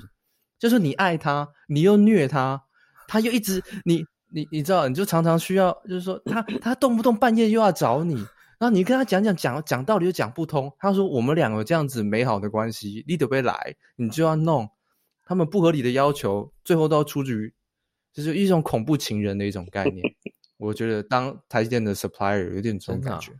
[0.58, 2.58] 就是你爱他，你又虐他，
[3.06, 8.16] 他又一直你你你知道，你就常常需要，就是说他他动不动半夜又要找你，
[8.58, 14.70] 然后你跟他讲讲讲讲道理又讲不通，他说我们两个这样子美好的关系，你得不来，你就要弄
[15.26, 17.54] 他们不合理的要求，最后都要出局，
[18.14, 20.02] 就是一种恐怖情人的一种概念。
[20.64, 23.32] 我觉得当台积电的 supplier 有点这种感觉。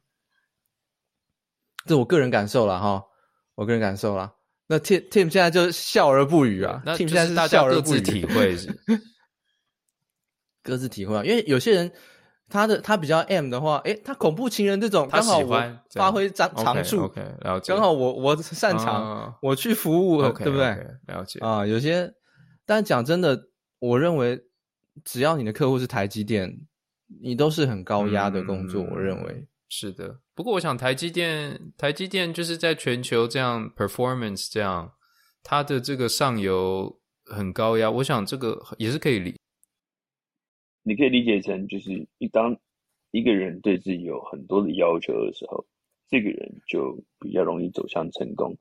[1.86, 3.04] 这我个人感受了哈，
[3.56, 4.34] 我个人感受了。
[4.68, 6.82] 那 Tim Tim 现在就笑而不语啊。
[6.86, 8.70] 那 Tim 现在是笑而不语，体 会是
[10.64, 11.24] 各自体会啊。
[11.24, 11.92] 因为有些人
[12.50, 17.74] 他的他比较 M 的话，诶，他恐怖情人这种刚好我发挥长长处，OK，了解。
[17.74, 21.66] 刚好我我擅长，uh, 我去服务对不对了解啊。
[21.66, 22.14] 有些，
[22.66, 23.50] 但讲真的，
[23.80, 24.42] 我认为
[25.04, 26.50] 只要你的客户是台积电，
[27.22, 29.48] 你都是很高压的工作，嗯、我认为。
[29.70, 34.94] 是的，不过我想台积电，台积电就是在全球这样 performance 这样，
[35.42, 39.36] 它的这个上游很高压，我想这个也是可以理。
[40.84, 42.56] 你可以理解成，就是一当
[43.10, 45.66] 一个人对自己有很多的要求的时候，
[46.08, 48.56] 这个人就比较容易走向成功。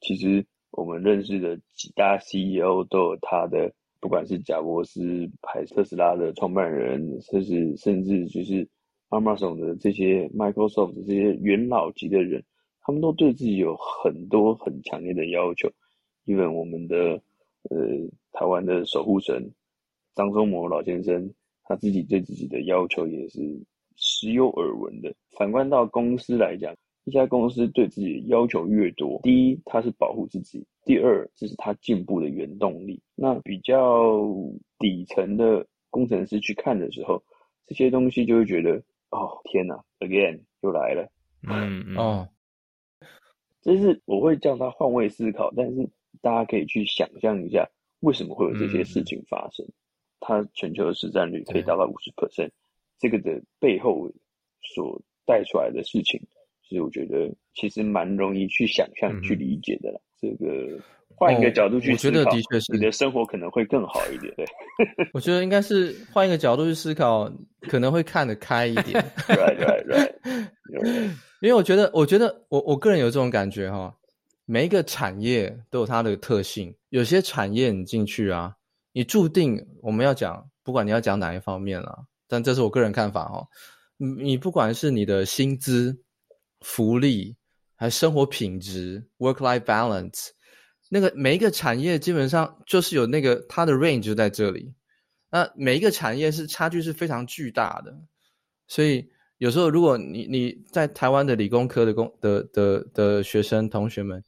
[0.00, 8.68] 其实我们认识的几大 CEO 都有他的，不管是贾伯斯，还是特斯拉的创办人，甚至甚至就是。
[9.10, 12.44] Amazon 的这些 Microsoft 这些元老级的人，
[12.82, 15.66] 他们都对自己有很多很强烈的要求。
[16.24, 17.18] 因为我们的
[17.70, 17.78] 呃
[18.32, 19.50] 台湾的守护神
[20.14, 21.32] 张忠谋老先生，
[21.64, 23.40] 他自己对自己的要求也是
[23.96, 25.10] 时有耳闻的。
[25.38, 32.98] 反观到公司来讲，一家公司对自己要求越多，第一，它是保护自己；第二，这是他进步的原动力。
[33.14, 34.24] 那比较
[34.78, 37.22] 底层的工程师去看的时候，
[37.66, 38.82] 这些东西就会觉得。
[39.10, 41.10] 哦天哪，again 又来了，
[41.48, 42.28] 嗯，嗯哦，
[43.62, 45.88] 这是我会叫他换位思考，但是
[46.20, 47.66] 大家可以去想象一下，
[48.00, 49.66] 为什么会有这些事情发生？
[50.20, 52.50] 它、嗯、全球的市占率可以达到五十 percent，
[52.98, 54.12] 这个的背后
[54.74, 56.20] 所带出来的事情，
[56.68, 60.02] 是我觉得其实蛮容易去想象、嗯、去理解的了。
[60.20, 60.80] 这个。
[61.20, 64.32] 换一个角度去思考，哦、我觉得的确是你的生活可能会更好一点。
[64.36, 64.46] 对，
[65.12, 67.28] 我觉得应该是换一个角度去思考，
[67.62, 69.04] 可能会看得开一点。
[69.26, 70.14] 对对
[70.70, 71.10] 对，
[71.40, 73.92] 因为我觉得，我觉得我我个人有这种感觉哈，
[74.44, 76.72] 每一个产业都有它的特性。
[76.90, 78.54] 有些产业你进去啊，
[78.92, 81.98] 你注定我们要讲，不管你要讲哪一方面啊，
[82.28, 83.44] 但这是我个人看法哈。
[83.96, 85.98] 你不管是你的薪资、
[86.60, 87.34] 福利，
[87.78, 90.30] 还生活品质 （work-life balance）。
[90.90, 94.74] 那个每一个产业基本上就是有那个它的 range 就在这里，
[95.30, 97.94] 那每一个产业是差距是非常巨大的，
[98.66, 104.24] 所以有时候如果你你在台湾的理工科的工的的的学生同学们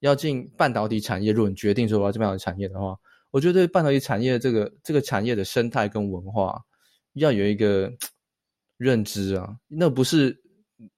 [0.00, 2.96] 要进半导体产业，如果你决定说我要进半导体产业的话，
[3.30, 6.62] 我觉得对半导体产业这个这个产业的生态跟文化
[7.14, 7.92] 要有一个
[8.76, 10.40] 认知啊，那不是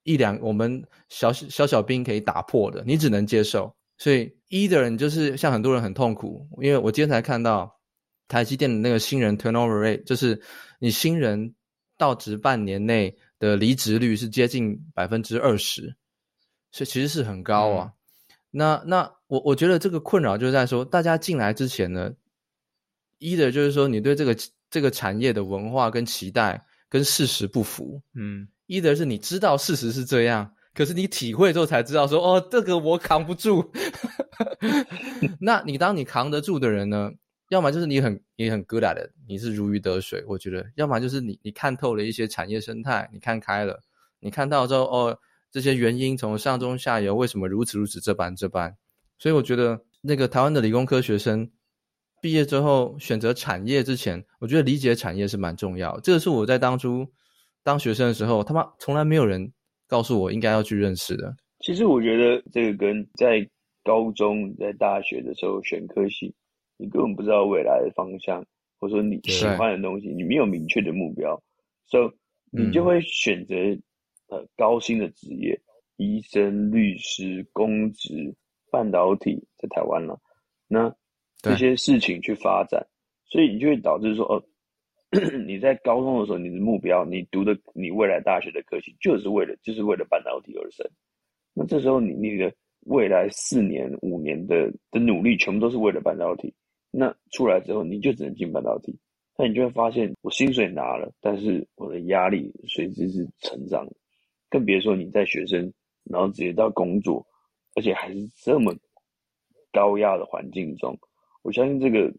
[0.03, 3.75] 一两我们小小小兵可以打破的，你只能接受。
[3.97, 7.79] 所以一的人就是像很多人很痛苦，因为我今天才看到
[8.27, 10.39] 台积电的那个新人 turnover rate，就是
[10.79, 11.55] 你新人
[11.97, 15.95] 到职半年内的离职率是接近百分之二十，
[16.71, 17.91] 所以其实是很高啊。
[17.91, 17.93] 嗯、
[18.51, 22.11] 那那我我觉得这个困扰就是在说，大家进来之前呢，
[23.17, 24.37] 一的就是说你对这个
[24.69, 30.53] 这个产业的文化跟期待跟事实不符，嗯，一的是你知道事实是这样。
[30.75, 33.71] 可是你体会之后才知道说，哦，这个我扛不住。
[35.41, 37.09] 那你当你扛得住的人呢？
[37.49, 40.23] 要么就是你很你很 good at it，你是如鱼得水。
[40.27, 43.81] 我觉得，要么就是你你看透了一些产业生态，你看开了，
[44.19, 45.17] 你看到之后哦，
[45.49, 48.75] 这些原因从上中下游为什么如此如此这般这般。
[49.17, 51.49] 所以我觉得，那个台湾的理工科学生
[52.21, 55.99] 毕业之后选择产业之前，我觉得理解产业是蛮重要。
[56.01, 57.07] 这个是我在当初
[57.67, 59.51] 当学生的时候，他妈从来没有人。
[59.89, 61.33] 告诉我应该要去认识的。
[61.59, 63.39] 其实我觉得这个跟在
[63.85, 66.35] 高中、在大学的时候选科系，
[66.75, 68.45] 你根本不知道未来的方向，
[68.79, 71.41] 或者说你喜欢的东西，你没有明确的目标，
[71.85, 72.11] 所以
[72.51, 73.55] 你就会选择
[74.27, 75.57] 呃高薪的职业，
[75.95, 78.35] 医生、律师、公职、
[78.69, 80.19] 半导体，在台湾了，
[80.67, 80.93] 那
[81.41, 82.85] 这些事情去发展，
[83.23, 84.43] 所以你就会导致说哦。
[85.47, 90.85] 你在高中的时候，你的目标，你读的你未来大学的科系，就是为了就是为了半导体而生。
[91.53, 96.53] 那这时候你你的未来四年五年的的努力，全部都是为了半导体。
[96.91, 98.93] 那出来之后你就只能进半导体，
[99.37, 103.87] 那你就会发现我薪水拿了，但是我的压力随之是成长，
[104.49, 105.71] 更别说你在学生，
[106.03, 107.25] 然后直接到工作，
[107.75, 108.75] 而且还是这么
[109.71, 110.99] 高压的环境中，
[111.43, 112.13] 我相信这个。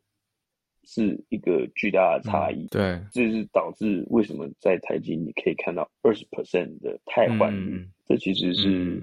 [0.91, 8.99] 是一个巨大的差异，对，这是导致为什么在台积你可以看到二十 percent 的汰换率，这其实是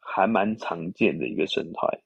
[0.00, 2.00] 还蛮常见的一个生态，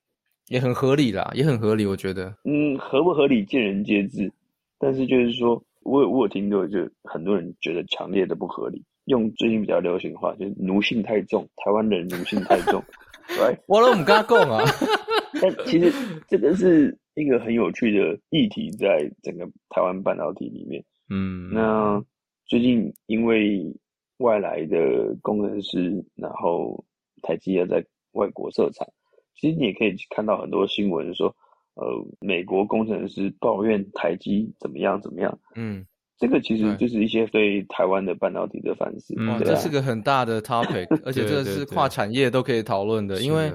[0.49, 4.31] 也很合理啦，也很合理，我觉得，嗯，合不合理见仁见智，
[4.79, 12.85] 但是就是说，我有我有听过，就很多人觉得强烈的不合理，用最近比较流行的话，就是奴性太重，台湾人奴性太重，
[13.29, 14.63] 对，我都不跟他讲啊，
[15.41, 15.91] 但其实
[16.29, 16.95] 这个是。
[17.17, 22.05] 一个很有趣的议题，在整个台湾半导体里面，嗯，那
[22.45, 23.75] 最近因为
[24.19, 26.85] 外来的工程师，然后
[27.23, 28.87] 台积要在外国设厂，
[29.35, 31.35] 其实你也可以看到很多新闻说，
[31.75, 31.87] 呃，
[32.21, 35.87] 美国工程师抱怨台积怎么样怎么样，嗯，
[36.19, 43.51] 这个其实就是一些对台湾的半导体的反思，嗯，这是个很大的 topic，而且这是跨产业都可以讨论的，对对对，因为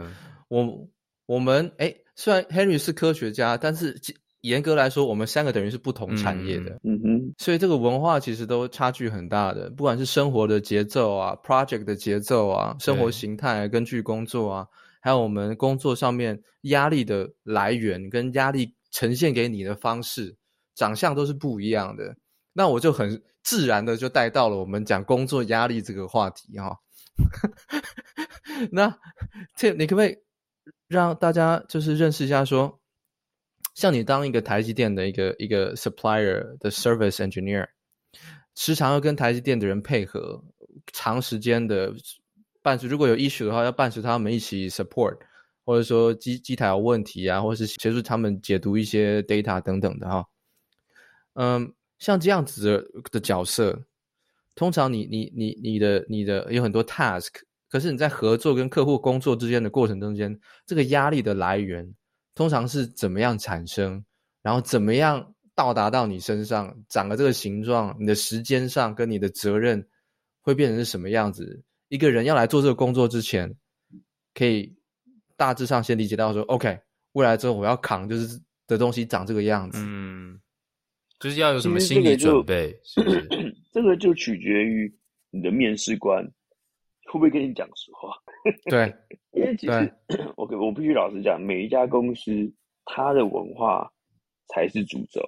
[0.48, 0.88] 我
[1.28, 1.94] 我们哎。
[2.16, 4.00] 虽然 Henry 是科学家，但是
[4.42, 6.72] 严格来说，我们三个等于是不同产业的。
[6.84, 14.68] 嗯哼，所以这个文化其实都差距很大的，不管是生活的节奏啊，project 的节奏啊，生活形态根据工作啊，
[15.00, 20.36] 还有我们工作上面压力的来源跟压力呈现给你的方式，
[20.76, 22.16] 长相都是不一样的。
[22.54, 26.76] 那我就很自然的就带到了我们讲工作压力这个话题哈。
[28.72, 28.90] 那
[29.56, 30.18] Tim，你可不可以？
[30.92, 32.82] 让大家就是认识一下说，
[33.74, 37.66] 像你当一个台积电的一个一个 supplier 的 service engineer，
[38.56, 40.44] 时常要跟台积电的人配合，
[40.92, 41.94] 长时间的
[42.62, 45.18] 伴随，如果有 issue 的话，要伴随他们一起 support，
[45.64, 50.26] 或者说机机台有问题啊，或者是协助他们解读一些 data 等等的哈。
[51.36, 53.82] 嗯，像这样子的的角色，
[54.56, 57.30] 通常你你你你的你的有很多 task。
[57.72, 61.90] 可是你在合作跟客户工作之间的过程中间，这个压力的来源
[62.36, 64.04] 通常是怎么样产生？
[64.42, 67.96] 然后怎么样到达到你身上，长了这个形状？
[67.98, 69.88] 你的时间上跟你的责任
[70.42, 71.64] 会变成是什么样子？
[71.88, 73.56] 一个人要来做这个工作之前，
[74.34, 74.76] 可以
[75.38, 76.78] 大致上先理解到说，OK，
[77.14, 79.78] 未来之后我要扛就是的东西长这个样子。
[79.82, 80.38] 嗯，
[81.20, 82.78] 就是要有什么心理准备？
[82.84, 83.28] 是不是？
[83.72, 84.94] 这个就取决于
[85.30, 86.30] 你的面试官。
[87.12, 88.16] 会不会跟你讲实话？
[88.70, 88.96] 对，
[89.36, 89.94] 因为其实
[90.38, 92.32] 我我必须老实讲，每一家公司
[92.86, 93.92] 它的文化
[94.48, 95.22] 才是主轴。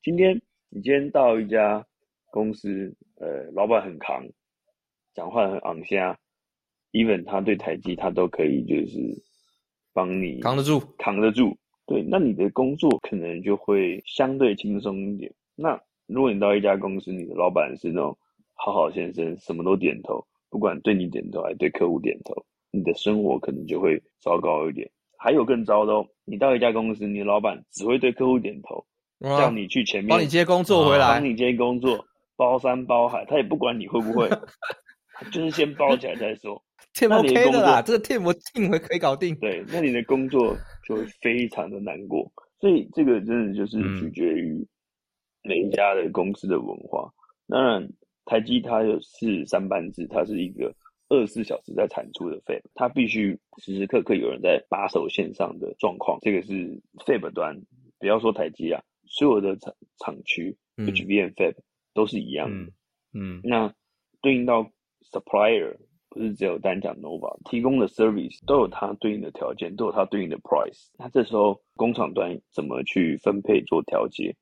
[0.00, 1.84] 今天你今天到一家
[2.30, 4.24] 公司，呃，老板很扛，
[5.12, 6.16] 讲话很昂虾
[6.92, 8.98] ，even 他对台积他都可以就是
[9.92, 11.58] 帮你扛得住，扛得住。
[11.84, 15.34] 对，那你的工作可能就会相对轻松一点。
[15.56, 18.16] 那如果你到一家公司，你的老板是那种
[18.54, 20.24] 好好先生，什么都点头。
[20.50, 22.34] 不管对你点头还是对客户点头，
[22.70, 24.90] 你的生活可能就会糟糕一点。
[25.18, 28.86] 还有更糟的哦，你到一家公司，你的老板只会对客户点头，
[29.20, 32.04] 叫你去前面帮你接工作回来，帮你接工作，
[32.36, 34.28] 包山包海，他也不管你会不会，
[35.32, 36.62] 就是先包起来再说。
[36.94, 39.34] Tim OK 的啦，这个 Tim 我定会可以搞定。
[39.36, 42.30] 对，那你的工作就会非常的难过。
[42.60, 44.66] 所以这个真的就是取决于
[45.42, 47.12] 每一家的公司的文化。
[47.48, 47.88] 当然。
[48.28, 50.70] 台积它有是三班制，它是一个
[51.08, 56.18] 二十四小时在产出的 Fab，它必须时时刻刻有人在把守线上的状况。
[56.20, 57.58] 这个是 Fab 端，
[57.98, 61.54] 不要说台积啊，所有的厂厂区 HBM Fab
[61.94, 62.70] 都是一样的。
[63.14, 63.72] 嗯，嗯那
[64.20, 64.70] 对应到
[65.10, 65.78] Supplier，
[66.10, 70.88] 不是只有单讲 Nova 提供的 Service 都有它对应的条件，都有它对应的 Price。
[70.98, 74.36] 那这时候工厂端怎么去分配做调节？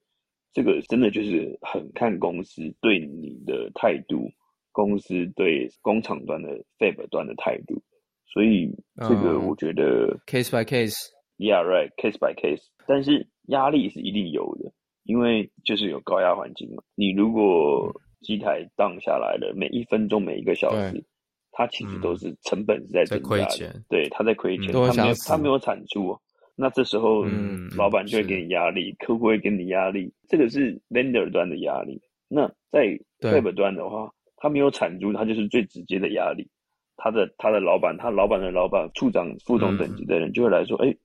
[0.53, 4.31] 这个真的就是很看公司对你的态度，
[4.73, 7.83] 公司对工厂端的 Fab 端的态度，
[8.27, 14.73] 所以这个我觉得、uh, case by case，yeah right，case by case，但是压力是一定有的，
[15.05, 16.83] 因为就是有高压环境嘛。
[16.95, 17.93] 你如果
[18.23, 21.05] 机台 down 下来了，每一分钟每一个小时，
[21.53, 26.19] 它其实都是成本是在增加的，亏钱，对，它在亏钱，它没有它没有产出。
[26.59, 32.01] 那这时候，嗯，老板就会给你压力，客户会给你压力，这个是 vendor 端的压力。
[32.29, 36.49] 那在 web 端的话，他没有产出，他就是最直接的压力。
[36.97, 40.97] 他的他的老板，他老板的老板，处长、副总等级的人就会来说：“哎，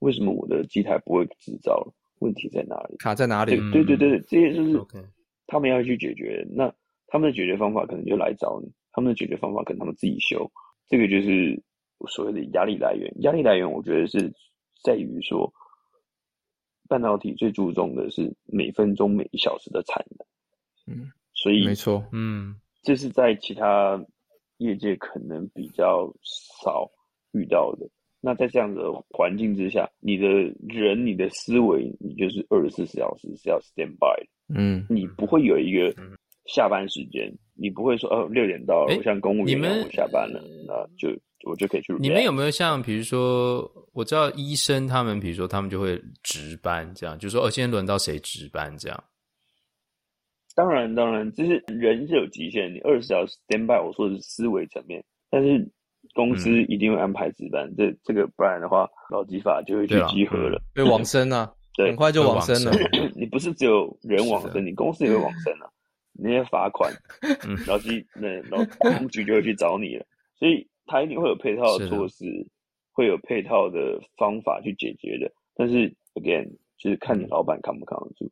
[0.00, 1.86] 为什么我的机台不会制造？
[2.18, 2.96] 问题在哪里？
[2.98, 4.84] 卡在哪里？”对对对对，这些就是
[5.46, 6.44] 他们要去解决。
[6.50, 6.74] 那
[7.06, 10.50] 他们的解决方法可能就来找你，他们的解决方法可能他们自己修。
[10.88, 11.62] 这个就是
[12.08, 13.08] 所谓的压力来源。
[13.20, 14.32] 压力来源，我觉得是。
[14.82, 15.52] 在于说，
[16.88, 20.26] 半导体最注重的是每分钟每一小时的产能。
[20.86, 24.02] 嗯，所以没错，嗯，这是在其他
[24.56, 26.90] 业界可能比较少
[27.32, 27.88] 遇到的。
[28.20, 30.26] 那在这样的环境之下，你的
[30.66, 34.28] 人、你的思维，你就是二十四小时是要 stand by 的。
[34.56, 35.94] 嗯，你不会有一个
[36.48, 41.08] 下班时间，你不会说哦，六点到了，我像公务员一样，我下班了，那就
[41.44, 41.94] 我就可以去。
[42.00, 49.04] 你们有没有像比如说，我知道医生他们，比如说他们就会值班，这样就是说哦，今天轮到谁值班这样。
[50.54, 55.70] 当然，当然，就是人是有极限，你二十四小时 stand by，我说的是思维层面，但是。
[56.14, 62.72] 公司一定会安排值班，这、嗯、这个不然的话，劳基法就会去集合了，对往生啊， 对，很快就往生了。
[63.14, 65.68] 你不是只有人往生，你公司也会往生啊。
[66.18, 66.92] 那些罚款，
[67.66, 70.04] 然后去那然后公局就会去找你了。
[70.38, 72.24] 所以他一定会有配套的措施，
[72.92, 75.32] 会有配套的方法去解决的。
[75.54, 78.30] 但是 again，就是看你老板扛不扛得住，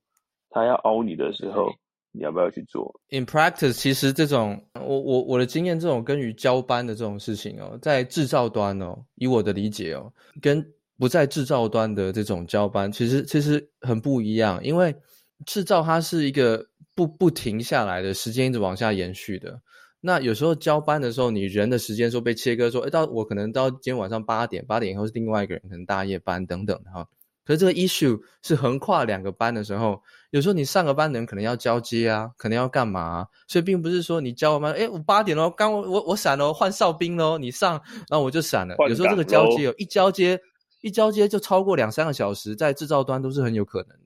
[0.50, 1.72] 他要凹你的时候。
[2.18, 10.10] 你要不要去做？In practice，其实这种我我我的经验，这种跟于交班的这种事情哦，在制造端哦，以我的理解哦，
[10.40, 10.66] 跟
[10.98, 14.58] 不在制造端的这种交班，其实其实很不一样。
[14.64, 14.96] 因为
[15.44, 16.66] 制造它是一个
[16.96, 19.60] 不不停下来的时间，一直往下延续的。
[20.00, 27.06] 那有时候交班的时候，你人的时间说被切割，说哎，到我可能到今天晚上八点，八点以后是另外一个人，可能大夜班等等的哈。
[27.44, 38.74] 可是这个 issue 是横跨两个班的时候，有时候你上个班的人可能要交接啊，可能要干嘛啊，所以并不是说你交完班，哎，我八点喽，刚我我我闪了，换哨兵喽，你上，然后我就闪了。
[38.88, 40.40] 有时候这个交接哦，一交接
[40.80, 43.90] 一交接就超过两三个小时，在制造端都是很有可能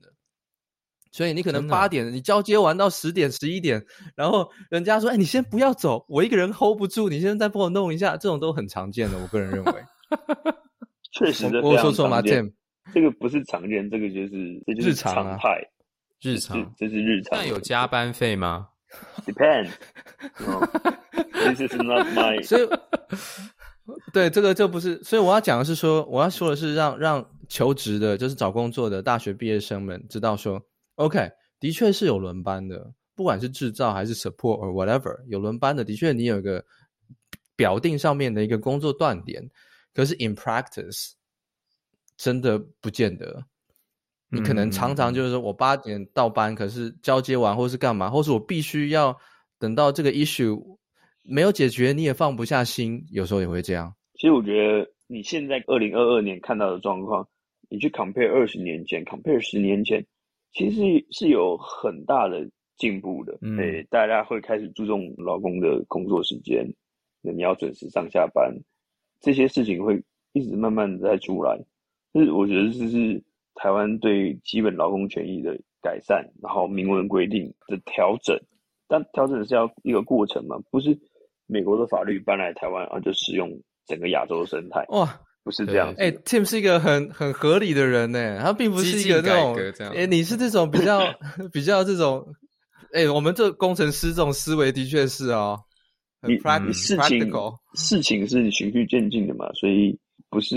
[1.11, 3.85] 所以你可能八点你交接完到十点十一点，
[4.15, 9.73] 然后人家说，哎，你先不要走，我一个人 hold 不住，你先再帮我弄一下，这种都很常见的，我个人认为。
[11.13, 12.21] 确实的，我说错吗？
[12.93, 15.61] 这个不是常见，这个就是这就是常态，
[16.21, 17.37] 日常，这是日常。
[17.37, 18.69] 那有加班费吗
[19.25, 19.71] ？Depends.
[21.33, 22.41] This is not my.
[22.43, 22.69] 所以，
[24.13, 25.01] 对这个就不是。
[25.03, 30.61] 所以我要讲的是说，我要说的是让让求职的，就是找工作的大学毕业生们知道说
[30.95, 36.63] ，OK，的确是有轮班的，不管是制造还是 support or whatever，有轮班的，的确你有一个
[37.55, 39.49] 表定上面的一个工作断点，
[39.93, 41.13] 可是 in practice。
[42.17, 43.43] 真的不见得，
[44.29, 49.17] 你可能常常就是说我八点到班，可是交接完或是干嘛，或是我必须要
[49.57, 50.77] 等到这个 issue
[51.23, 53.95] 没有解决，你也放不下心，有时候也会这样。
[54.13, 57.27] 其实我觉得你现在二零二二年看到的状况，
[57.69, 60.05] 你去 compare 二十年前，compare 十年前，
[60.51, 63.37] 其实是有很大的进步的。
[63.41, 63.57] 嗯，
[63.89, 66.65] 大家会开始注重劳工的工作时间，
[67.21, 68.53] 那你要准时上下班，
[69.19, 71.57] 这些事情会一直慢慢的在出来。
[72.13, 73.23] 是，我觉得这是
[73.55, 78.37] 台湾对基本劳工权益的改善，然后明文规定的调整。
[78.87, 80.99] 但调整是要一个过程嘛，不是
[81.45, 83.49] 美国的法律搬来台湾啊就适用
[83.85, 84.85] 整个亚洲生态。
[84.89, 85.07] 哇，
[85.43, 85.89] 不是这样。
[85.97, 89.55] 哎、欸、，Tim 是一个很很合理的人呢，他并不是一个那种。
[89.89, 91.01] 哎、欸，你是这种比较
[91.51, 92.25] 比较这种。
[92.93, 95.59] 哎、欸，我们这工程师这种思维的确是哦，
[96.21, 99.97] 很 practical 事情事情是循序渐进的嘛，所以。
[100.29, 100.55] 不是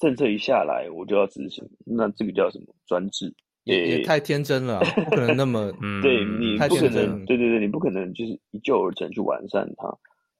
[0.00, 3.32] 政策一下来我就要执行，那这个叫什么专制？
[3.62, 9.86] 也也太天真了，不可能那么 嗯，对你不可能，对对对，你不可能就是一蹴而成去完善它。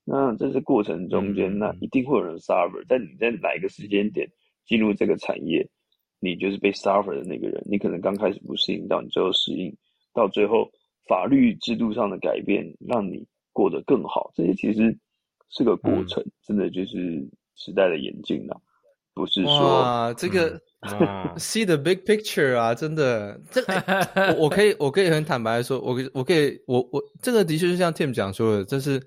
[0.07, 2.83] 那在这过程中间，嗯，那一定会有人 suffer。
[2.89, 4.27] 但你在哪一个时间点
[4.65, 5.69] 进入这个产业，
[6.21, 7.63] 你就是被 suffer 的那个人。
[7.67, 9.77] 你可能刚开始不适应，到你最后适应，
[10.15, 10.71] 到最后
[11.07, 14.31] 法律制度上的改变让你过得更好。
[14.35, 14.97] 这些其实
[15.51, 17.29] 是个过程，嗯，真的就是。
[17.59, 18.61] 时代的演进啊，
[19.15, 21.01] 不是说哇，这个、嗯、
[21.41, 23.63] see the big picture 啊，真的，这
[24.35, 29.01] 我我可以我可以很坦白的说，我我可以我我这个的确是像 Tim 讲说的，就是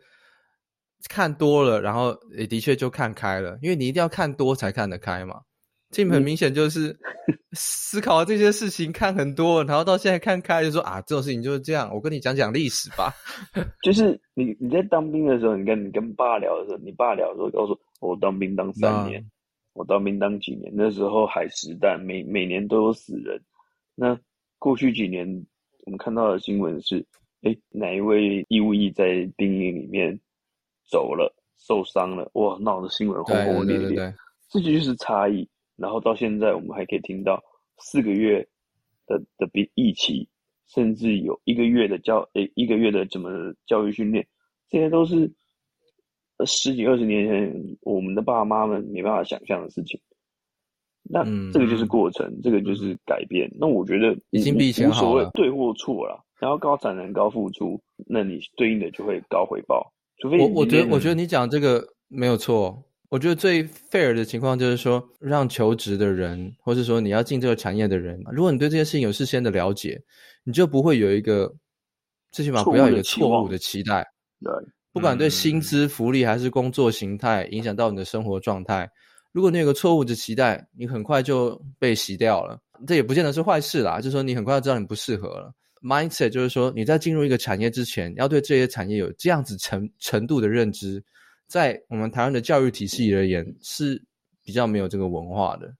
[1.08, 5.42] 看多了，然后也的确就看开了，因为你一定要看多才看得开嘛。
[5.92, 6.96] Tim 很明显就是
[7.54, 11.90] 思考这些事情看很多，然后到现在看开就说啊，这种事情就是这样。
[11.92, 13.12] 我跟你讲讲历史吧，
[13.82, 19.26] 就是你你在当兵的时候，你跟你跟爸聊的时候，你爸聊的时候告诉我，我当兵当三年，
[19.74, 23.42] 我当兵当几年，那时候海实弹，每每年都有死人。
[23.96, 24.16] 那
[24.60, 25.26] 过去几年
[25.86, 27.04] 我们看到的新闻是，
[27.42, 30.20] 哎，哪一位义务役在兵营里面
[30.90, 34.14] 走了，受伤了，哇，闹的新闻轰轰烈烈，对对对对，
[34.50, 35.48] 这就是差异。
[35.76, 37.42] 然后到现在，我们还可以听到
[37.78, 38.46] 四个月
[39.06, 40.28] 的的比疫期，
[40.68, 43.30] 甚至有一个月的教诶一个月的怎么
[43.66, 44.28] 教育训练，
[44.68, 45.32] 这些都是
[46.46, 50.00] 十几二十年前我们的爸妈们没办法想象的事情。
[51.04, 53.50] 那这个就是过程，嗯、这个就是改变。
[53.58, 56.26] 那我觉得已经比以前好了，无所谓对或错了。
[56.40, 59.92] 然后高产能高付出，那你对应的就会高回报。
[60.20, 62.84] 除非我我觉得我觉得你讲这个没有错。
[63.10, 70.00] 我觉得最 fair 的情况就是说，让求职的人，或是说你要进这个产业的人，如果你对这件事情有事先的了解，
[70.44, 71.52] 你就不会有一个
[72.32, 74.06] 最起码不要有一个错误的期待。
[74.42, 74.54] 对，
[74.94, 78.88] 不管对薪资、福利还是工作形态，影响到你的生活状态。
[79.32, 82.60] 如果你有个错误的期待，你很快就被洗掉了。
[82.86, 85.52] 这也不见得是坏事啦，就是说你很快就知道你不适合了。
[85.82, 91.04] Mindset 就是说你在进入一个产业之前，要对这些产业有这样子程程度的认知。
[91.48, 94.02] 在我们台湾的教育体系而言，是
[94.44, 95.74] 比较没有这个文化的。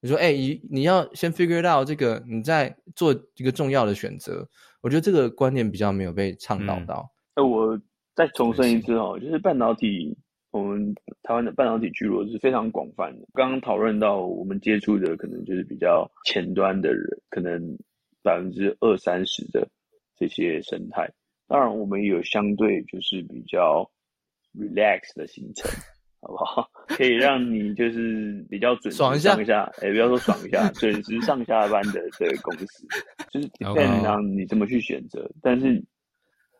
[0.00, 4.46] 你说，哎、欸，你你要先 figure out 这个，你在做一个重要的选择。
[4.82, 7.10] 我觉得这个观念比较没有被倡导到。
[7.34, 7.80] 那、嗯、我
[8.14, 10.16] 再重申一次哦，就是半导体，
[10.50, 13.26] 我们台湾的半导体聚落是非常广泛的。
[13.32, 17.76] 刚刚讨论到我们接触的可能就是比较前端的人，可能
[18.26, 19.68] 百分之二三十的
[20.16, 21.08] 这些生态。
[21.46, 23.88] 当然，我们也有相对就是比较。
[24.58, 25.70] relax 的行程，
[26.22, 26.66] 好不好？
[26.88, 32.86] 可以让你就是比较准时上下，下，哎、欸，不要说爽一下，准时上下班的这个公司，
[33.30, 35.84] 就是 depend on 你怎么去选择，但是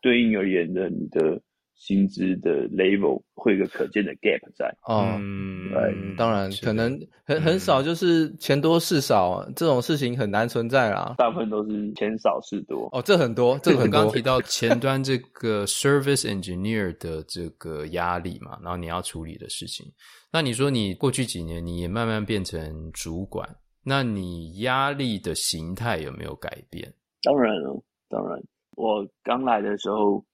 [0.03, 1.41] 对应而言的你的。
[1.77, 11.15] 薪资的 level 会有个可见的 gap 在，嗯，对，当然可能很很少，就是钱多事少，嗯，这种事情很难存在啦。
[11.19, 12.89] 大部分都是钱少事多。
[12.93, 14.01] 哦，这很多，这个很多。
[14.01, 19.87] 刚刚提到前端这个 service engineer 的这个压力嘛，然后你要处理的事情。
[20.33, 23.47] 那你说你过去几年你也慢慢变成主管，
[23.85, 26.91] 那你压力的形态有没有改变？
[27.23, 28.43] 当然了，当然，
[28.77, 30.25] 我刚来的时候。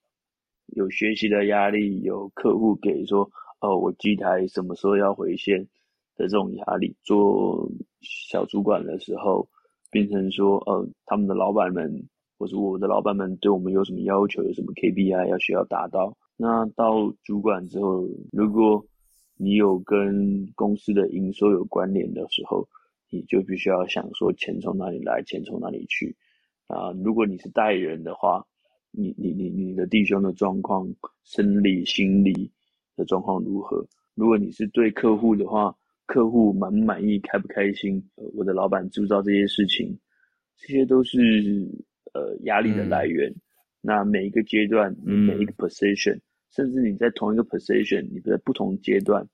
[0.67, 5.61] 有学习的压力，有客户给说，哦，我机台什么时候要回线
[6.15, 6.95] 的这种压力。
[7.03, 7.69] 做
[8.01, 9.47] 小主管的时候，
[9.91, 12.07] 变成说，呃，他们的老板们，
[12.39, 16.17] 或是我的老板们对我们有什么要求，有什么 KPI 要需要达到。
[16.37, 18.83] 那到主管之后，如果
[19.37, 22.67] 你有跟公司的营收有关联的时候，
[23.11, 26.15] 你就必须要想说，钱从哪里来，钱从哪里去。
[26.67, 28.43] 啊，如果你是代理人的话。
[28.95, 30.87] 你你你你的弟兄的状况，
[31.23, 32.51] 生理心理
[32.95, 33.85] 的状况如何？
[34.13, 35.75] 如果你是对客户的话，
[36.05, 38.01] 客户满不满意，开不开心？
[38.15, 39.97] 呃，我的老板知不知道这些事情？
[40.57, 41.67] 这些都是
[42.13, 43.31] 呃压力的来源。
[43.31, 43.41] 嗯。
[43.81, 46.21] 那每一个阶段，你每一个 position，嗯，
[46.51, 49.27] 甚至你在同一个 position，你在不同阶段，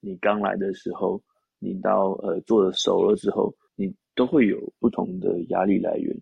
[0.00, 1.22] 你刚来的时候，
[1.60, 6.14] 你到呃做的熟了之后，你都会有不同的压力来源。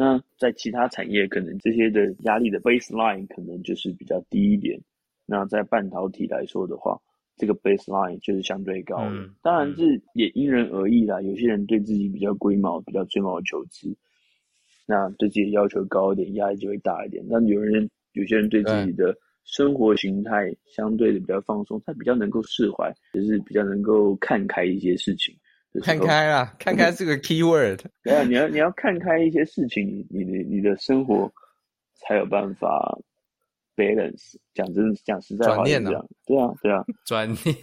[0.00, 4.80] 那在其他产业，可能这些的压力的 baseline 可能就是比较低一点。
[5.26, 6.96] 那在半导体来说的话，
[7.36, 9.10] 这个 baseline 就是相对高的。
[9.10, 9.82] 嗯、当然，这
[10.14, 11.20] 也因人而异啦。
[11.20, 13.92] 有些人对自己比较龟毛，比较吹毛求疵，
[14.86, 17.24] 那对自己要求高一点，压力就会大一点。
[17.28, 25.34] 那有人，有些人对自己的生活形态相对的比较放松，他比较能够释怀，就是比较能够看开一些事情。
[25.84, 27.80] 看开啊，看开是个 key word。
[28.02, 31.30] 对啊，你要你要看开一些事情，你你你的生活
[31.94, 32.98] 才有办法
[33.76, 34.36] balance。
[34.54, 36.08] 讲真，讲实在话是这样。
[36.26, 37.56] 对啊，对啊， 转念。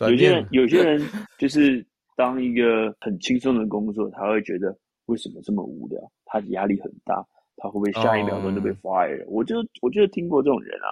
[0.00, 1.00] 有些人有些人
[1.38, 1.86] 就是
[2.16, 4.76] 当一个很轻松的工作，他会觉得
[5.06, 6.00] 为什么这么无聊？
[6.24, 7.24] 他的压力很大，
[7.58, 9.34] 他会不会下一秒钟就被 fire？、Oh.
[9.34, 10.88] 我就我就听过这种人啊。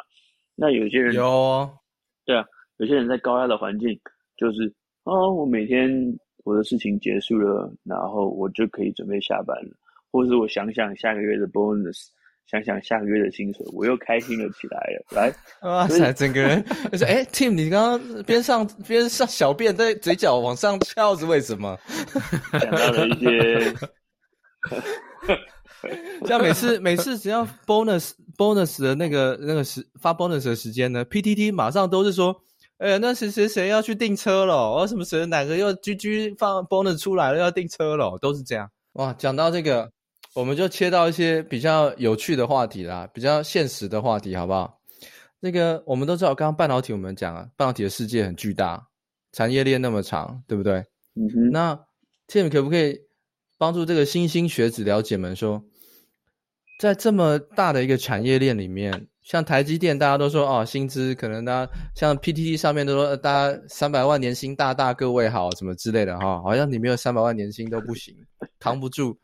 [0.55, 1.69] 那有些人有，
[2.27, 2.45] 对啊，
[2.77, 3.99] 有些人在高压的环境，
[4.37, 4.69] 就是
[5.05, 5.91] 啊、哦，我每天。
[6.45, 9.71] 我的事情结束了，然后我就可以准备下班了，
[10.11, 12.09] 或者是我想想下个月的 bonus，
[12.51, 15.05] 想想下个月的薪水，我又开心了起来了。
[15.11, 15.33] 来，
[15.63, 21.79] 哇塞，整个人就是哎，Tim，你刚刚边上边上小便，在嘴角往上翘是为什么？
[22.59, 23.75] 想到了一些，
[26.27, 32.43] 像每次每次只要 bonus bonus 的那个那个时发 bonus 的时间呢，PTT 马上都是说。
[32.83, 34.57] 哎、欸，那谁谁谁要去订车了？
[34.57, 38.19] 哦，什么谁哪个又居居放 bonus 出来了要订车了？
[38.21, 38.69] 都是这样。
[38.95, 39.89] 哇，讲到这个，
[40.35, 44.81] 我们就切到一些比较有趣的话题啦，比较现实的话题，好不好？
[45.39, 48.89] 那个我们都知道，刚刚半导体我们讲了，半导体的世界很巨大，
[49.31, 50.79] 产业链那么长，对不对？
[51.15, 51.51] 嗯哼。
[51.53, 51.79] 那
[52.27, 52.99] Tim 可不可以
[53.59, 55.63] 帮助这个新兴学子了解们说，
[56.81, 59.07] 在这么大的一个产业链里面？
[59.23, 68.15] 像台积电，大家都说哦，薪资可能大家像 PTT 上面都说，大家三百万年薪，大大各位好，什么之类的哈，好像你没有三百万年薪都不行，
[68.59, 69.19] 扛不住。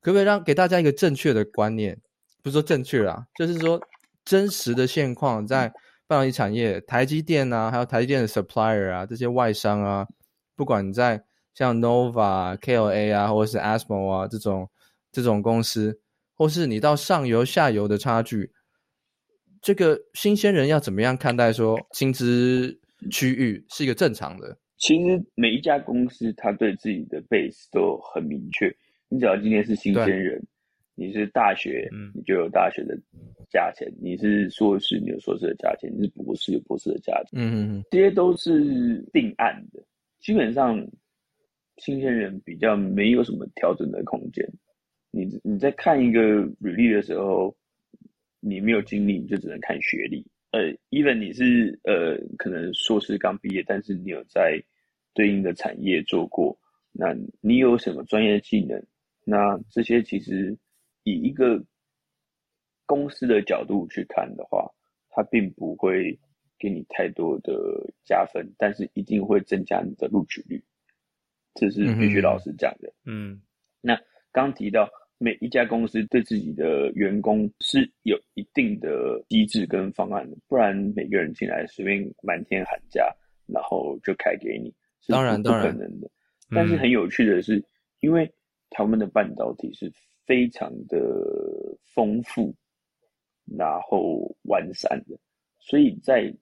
[0.00, 1.98] 可不可以让给大家一个正确的观念？
[2.42, 3.78] 不是说正确啦，就是说
[4.24, 5.68] 真实的现况，在
[6.06, 10.06] 半导体产业，台积电啊，还有台积电的 supplier 啊，这些外商啊，
[10.56, 11.22] 不管你在
[11.52, 14.70] 像 Nova、KLA 啊，或者是 ASML 啊这种
[15.12, 16.00] 这种公司，
[16.34, 18.50] 或是你到上游、下游的差距，
[19.62, 22.78] 这个新鲜人要怎么样看待说薪资
[23.10, 24.56] 区域是一个正常的？
[24.78, 28.74] 其实每一家公司，他对自己的 base 都很明确。
[29.10, 30.42] 你只要今天是新鲜人，
[30.94, 32.98] 你是大学，你就有大学的
[33.50, 37.38] 价钱；你是硕士，你有硕士的价钱；你是博士，有博士的价钱。
[37.38, 39.82] 嗯嗯嗯，这些都是定案的。
[40.20, 40.82] 基本上，
[41.76, 44.46] 新鲜人比较没有什么调整的空间。
[45.10, 46.20] 你你在看一个
[46.58, 47.54] 履历的时候，
[48.40, 50.26] 你没有经历，你就只能看学历。
[50.50, 54.60] 呃，even 你是呃，可能硕士刚毕业，但是你有在
[55.14, 56.58] 对应的产业做过，
[56.90, 58.82] 那你有什么专业技能？
[59.24, 60.56] 那这些其实
[61.04, 61.62] 以一个
[62.86, 64.68] 公司的角度去看的话，
[65.10, 66.18] 它并不会
[66.58, 67.54] 给你太多的
[68.04, 70.60] 加分，但是一定会增加你的录取率，
[71.54, 72.92] 这是必须老师讲的。
[73.04, 73.40] 嗯，
[73.80, 74.00] 那
[74.32, 74.90] 刚提到。
[75.22, 83.14] 每一家公司对自己的员工是有一定的机制跟方案的，不然每个人进来随便满天喊价，
[83.46, 86.10] 然后就开给你，是当然不可能的。
[86.48, 87.62] 但是很有趣的是，
[88.00, 88.32] 因为
[88.70, 89.92] 他们的半导体是
[90.24, 90.98] 非常的
[91.84, 92.54] 丰富，
[93.44, 95.18] 然后完善的，
[95.58, 96.34] 所以在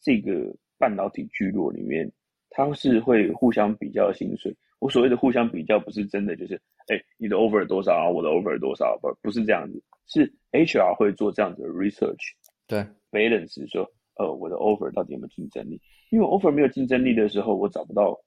[0.00, 2.10] 这个半导体聚落里面，
[2.48, 4.56] 它是会互相比较薪水。
[4.82, 6.60] 我所谓的互相比较，不是真的就是。
[6.88, 8.10] 哎，你的 offer 多少啊？
[8.10, 8.98] 我的 offer 多少？
[9.00, 12.32] 不，不是这样子，是 HR 会做这样子的 research，
[12.66, 15.80] 对，balance 说，呃，我的 offer 到底有没有竞争力？
[16.10, 18.20] 因为 offer 没有竞争力的时候，我找不到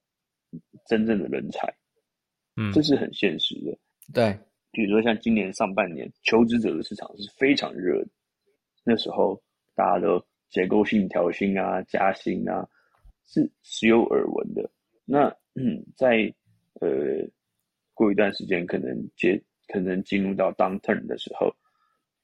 [0.87, 1.67] 真正的人才，
[2.55, 3.77] 嗯，这是很现实的。
[4.13, 4.39] 对，
[4.71, 8.07] 比如说像今年上半年，求职者的市场是非常热的，
[8.85, 9.37] 那时候
[9.75, 12.65] 大家都结构性调薪啊、加薪啊，
[13.25, 14.71] 是时有耳闻的。
[15.03, 16.33] 那嗯，在
[16.81, 17.27] 呃。
[17.97, 21.49] 过一段时间，可能接可能进入到 downturn 的时候，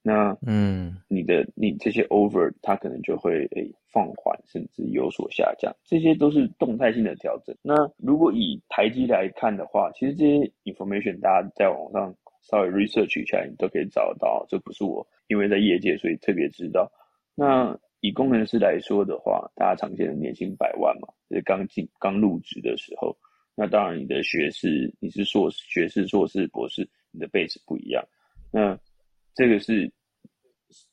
[0.02, 7.56] 那嗯，你的你这些 over 它可能就会诶、欸、放缓，甚至有所下降，这些都是动态性的调整。
[7.62, 14.46] 那如果以台积来看的话，其实这些 information 大家在网上稍微 research 一下，你都可以找到。
[14.50, 16.92] 这不是我因为在业界所以特别知道。
[17.34, 23.16] 那以工程师来说的话，大家常见的年薪百万嘛，就是刚进刚入职的时候。
[23.56, 28.04] 那当然，你的学士，你是硕士、学士、硕士、博士，你的 base 不一样。
[28.52, 28.78] 那
[29.36, 29.92] 这个是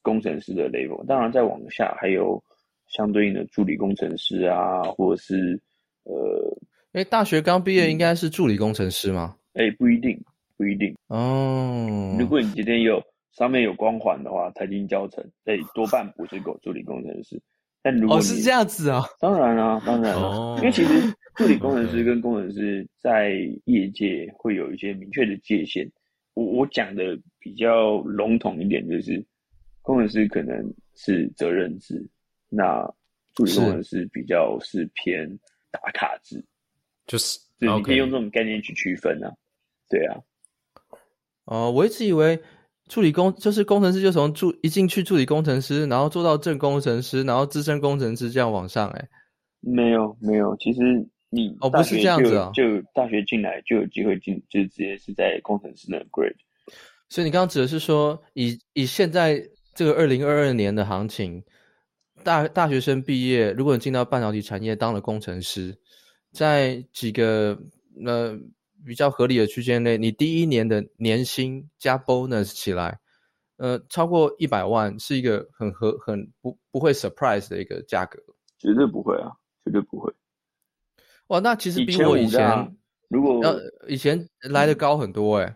[0.03, 1.05] 工程师的 level。
[1.07, 2.43] 当然，再往下还有
[2.89, 5.61] 相对应的助理工程师啊，或者是
[6.05, 6.59] 呃，
[6.93, 9.37] 哎，大学刚毕业应该是助理工程师吗？
[9.55, 10.21] 哎、欸，不一定，
[10.57, 12.17] 不一定哦。
[12.19, 13.03] 如果你今天有
[13.33, 17.41] 上面有光环的话，财经教程，哎，多半不是助理工程师。
[17.83, 23.31] 但如果哦，是这样子啊，当然啊，当然了、啊哦，因为其实助理工程师跟工程师在
[23.65, 25.91] 业界会有一些明确的界限。
[26.35, 29.25] 我我讲的比较笼统一点，就是
[29.81, 32.05] 工程师可能是责任制，
[32.49, 32.83] 那
[33.35, 35.27] 助理工程师比较是偏
[35.71, 36.45] 打卡制，
[37.07, 39.33] 就是，对，你可以用这种概念去区分啊，
[39.89, 40.19] 对啊。
[41.45, 42.39] 哦，我一直以为。
[42.89, 48.99] 助理工就是工程师，就从助一进去助理工程师，然后做到正工程师，然后资深工程师这样往上、欸。
[48.99, 49.09] 哎，
[49.61, 50.81] 没有没有，其实
[51.31, 52.63] 你哦不是这样子啊，就
[52.95, 56.37] 大学进来就有机会进，就直接是在工程师的 grade。
[57.09, 59.43] 所以你刚刚指的是说，以以现在
[59.75, 61.43] 这个二零二二年的行情，
[62.23, 65.77] 大大学生毕业，如果你进到半导体产业当了工程师，
[66.33, 67.59] 在几个
[68.05, 68.39] 呃。
[68.87, 73.01] 比较合理的区间内，你第一年的年薪加 bonus 起来，
[73.57, 78.21] 呃，超过一百万是一个很合很不不会 surprise 的一个价格，
[78.57, 79.33] 绝对不会啊，
[79.65, 80.11] 绝对不会。
[81.29, 82.77] 哇，那其实比我以前，
[83.09, 83.55] 如果要
[83.87, 85.55] 以前来的高很多哎、欸。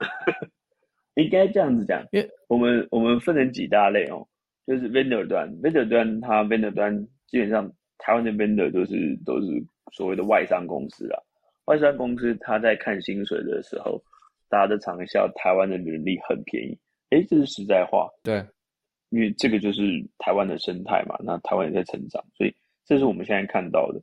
[1.14, 4.26] 应该这样子讲，因为我们我们分成几大类哦，
[4.66, 9.46] 就是 vendor 端，vendor 端它 vendor 端基本上台湾的 vendor 都是都是
[9.92, 11.20] 所谓的外商公司啊。
[11.66, 14.02] 外商公司他在看薪水的时候，
[14.48, 16.78] 大家都常笑台湾的人力很便宜，
[17.10, 18.08] 诶，这是实在话。
[18.22, 18.42] 对，
[19.10, 19.82] 因为这个就是
[20.16, 22.54] 台湾的生态嘛，那台湾也在成长，所以
[22.86, 24.00] 这是我们现在看到的。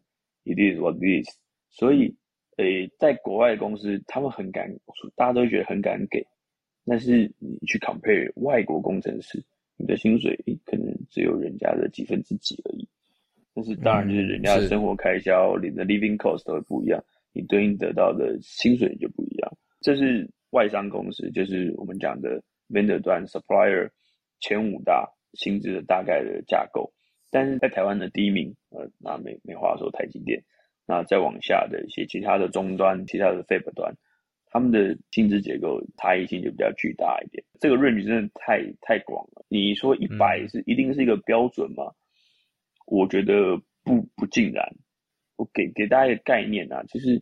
[0.48, 1.30] It is what it is。
[1.70, 2.16] 所以，
[2.58, 4.74] 诶，在国外的公司，他们很敢，
[5.16, 6.26] 大家都觉得很敢给，
[6.86, 9.44] 但是你去 compare 外国工程师，
[9.76, 10.36] 你的薪水
[10.66, 12.88] 可能只有人家的几分之几而已。
[13.54, 17.04] 但是当然就是人家的生活开销，你、嗯、的 living cost 都会不一样。
[17.34, 23.88] 你对应得到的薪水就不一样，这是外商公司，就是我们讲的 vendor 端 supplier
[24.40, 26.92] 前五大薪资的大概的架构。
[27.38, 30.44] 但是在台湾的第一名，呃，那没没话说，台积电。
[30.88, 33.96] 那再往下的一些其他的终端、其他的 Fab 端，
[34.48, 37.44] 他们的薪资结构差异性就比较巨大一点。
[37.60, 39.46] 这个 range 真的太太广了。
[39.50, 41.84] 你说一百是一定是一个标准吗？
[41.84, 41.94] 嗯、
[42.88, 44.68] 我觉得不不尽然。
[45.36, 47.22] 我给给大家一个概念啊，就是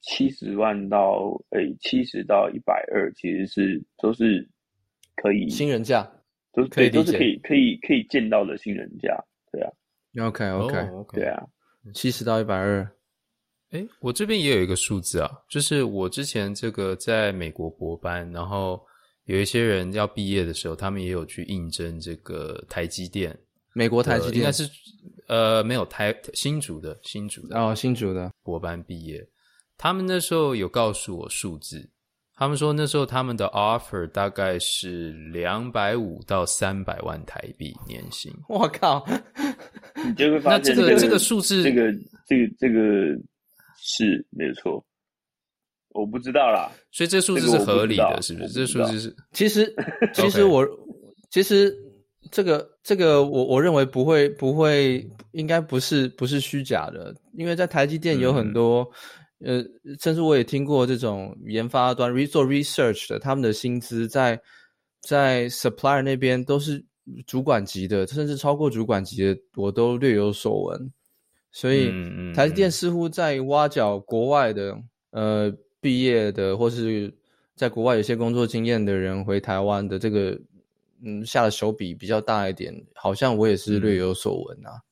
[0.00, 4.48] 七十万到诶七十到一百二，其实是都是
[5.14, 6.10] 可以新人价，
[6.52, 9.16] 都是可以都是可以可以可以见到的新人价，
[9.52, 9.70] 对啊。
[10.20, 11.46] OK OK OK，对啊，
[11.94, 12.88] 七十到一百二。
[13.70, 18.82] 哎，我这边也有一个数字啊，就是我之前这个在美国博班，然后
[19.26, 23.38] 有一些人要毕业的时候，他们也有去应征这个台积电。
[23.74, 24.68] 美国台积电应该是，
[25.28, 29.24] 呃，没有台新竹的新竹的哦，新竹的博班毕业，
[29.76, 31.88] 他们那时候有告诉我数字，
[32.38, 38.32] 他们说那时候他们的 offer 大概是两百五到三百万台币年薪。
[38.48, 39.04] 我靠，
[40.06, 41.92] 你就会发现、这个、那这个这个数字，这个
[42.26, 42.80] 这个这个
[43.80, 44.84] 是没有错，
[45.88, 48.46] 我不知道啦，所以这数字是合理的，是不是？
[48.46, 49.74] 不这数字是其实
[50.14, 50.64] 其实我
[51.30, 51.76] 其实。
[52.30, 58.92] 这个这个我我认为不会不会应该不是不是虚假的，因为在台积电有很多、嗯、
[59.40, 59.62] 呃，
[60.00, 64.40] 甚至我也听过这种研发端做 research 的，他们的薪资在
[65.00, 66.84] 在 supplier 那边都是
[67.26, 70.92] 主管级的，甚至超过主管级的，我都略有所闻。
[71.50, 71.90] 所以
[72.34, 74.76] 台积电似乎在挖角国外的
[75.10, 77.14] 呃毕业的，或是
[77.54, 80.38] 在国外有些工作经验的人回台湾的这个。
[81.00, 84.70] 嗯，下的手笔比较大一点，好像我也是略有所闻啊。
[84.72, 84.87] 嗯，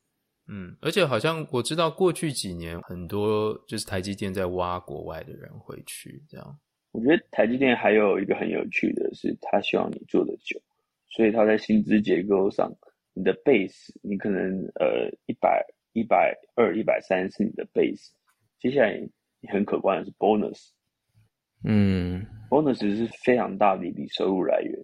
[0.80, 6.58] 而且好像我知道过去几年很多就是台积电在挖国外的人回去，这样。
[6.92, 10.60] 我觉得台积电还有一个很有趣的是，他希望你做的久，
[11.08, 12.72] 所以他在薪资结构上，
[13.12, 18.10] 你的 base 你可能呃一百一百二一百三是你的 base，
[18.60, 18.98] 接下来
[19.40, 20.68] 你很可观的是 bonus，
[21.64, 24.78] 嗯，bonus 是非常大的一笔收入来源，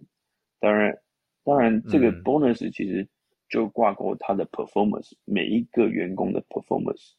[0.59, 0.97] 当然。
[1.45, 3.05] 当然，这个 bonus 其实
[3.53, 7.11] 就挂钩他的 performance，、每一个员工的 performance，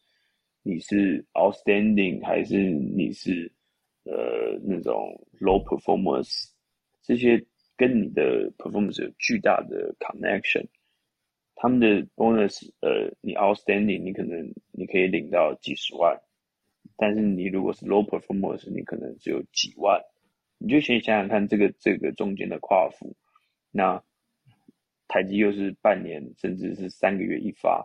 [0.64, 3.52] 你是 outstanding 还是你是
[4.02, 6.48] 呃那种 low performance，
[7.02, 7.40] 这些
[7.76, 10.66] 跟你的 performance 有巨大的 connection。
[11.54, 16.20] 他们的 bonus，呃，你 outstanding，你可能你可以领到几十万，
[16.96, 20.02] 但是你如果是 low performance，你可能只有几万。
[20.58, 23.14] 你就先想想看，这个这个中间的跨幅，
[23.70, 24.02] 那。
[25.08, 27.84] 台积又是半年，甚至是三个月一发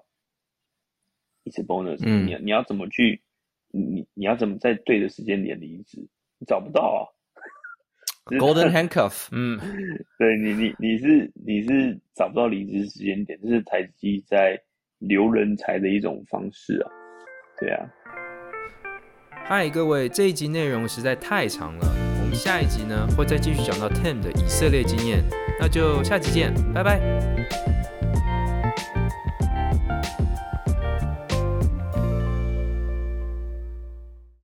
[1.43, 3.21] 一次 bonus，嗯，你你要怎么去，
[3.71, 5.97] 你你要怎么在对的时间点离职？
[6.37, 6.99] 你找不到啊
[8.37, 9.59] ，Golden handcuff，嗯，
[10.17, 14.61] 对你你你是你是找不到离职时间点，这是台积在
[14.99, 16.91] 留人才的一种方式啊，
[17.59, 17.85] 对啊。
[19.43, 21.85] 嗨，各位，这一集内容实在太长了，
[22.21, 25.23] 我们下一集呢会再继续讲到 Tim 的以色列经验。
[25.59, 26.99] 那就下期见，拜拜。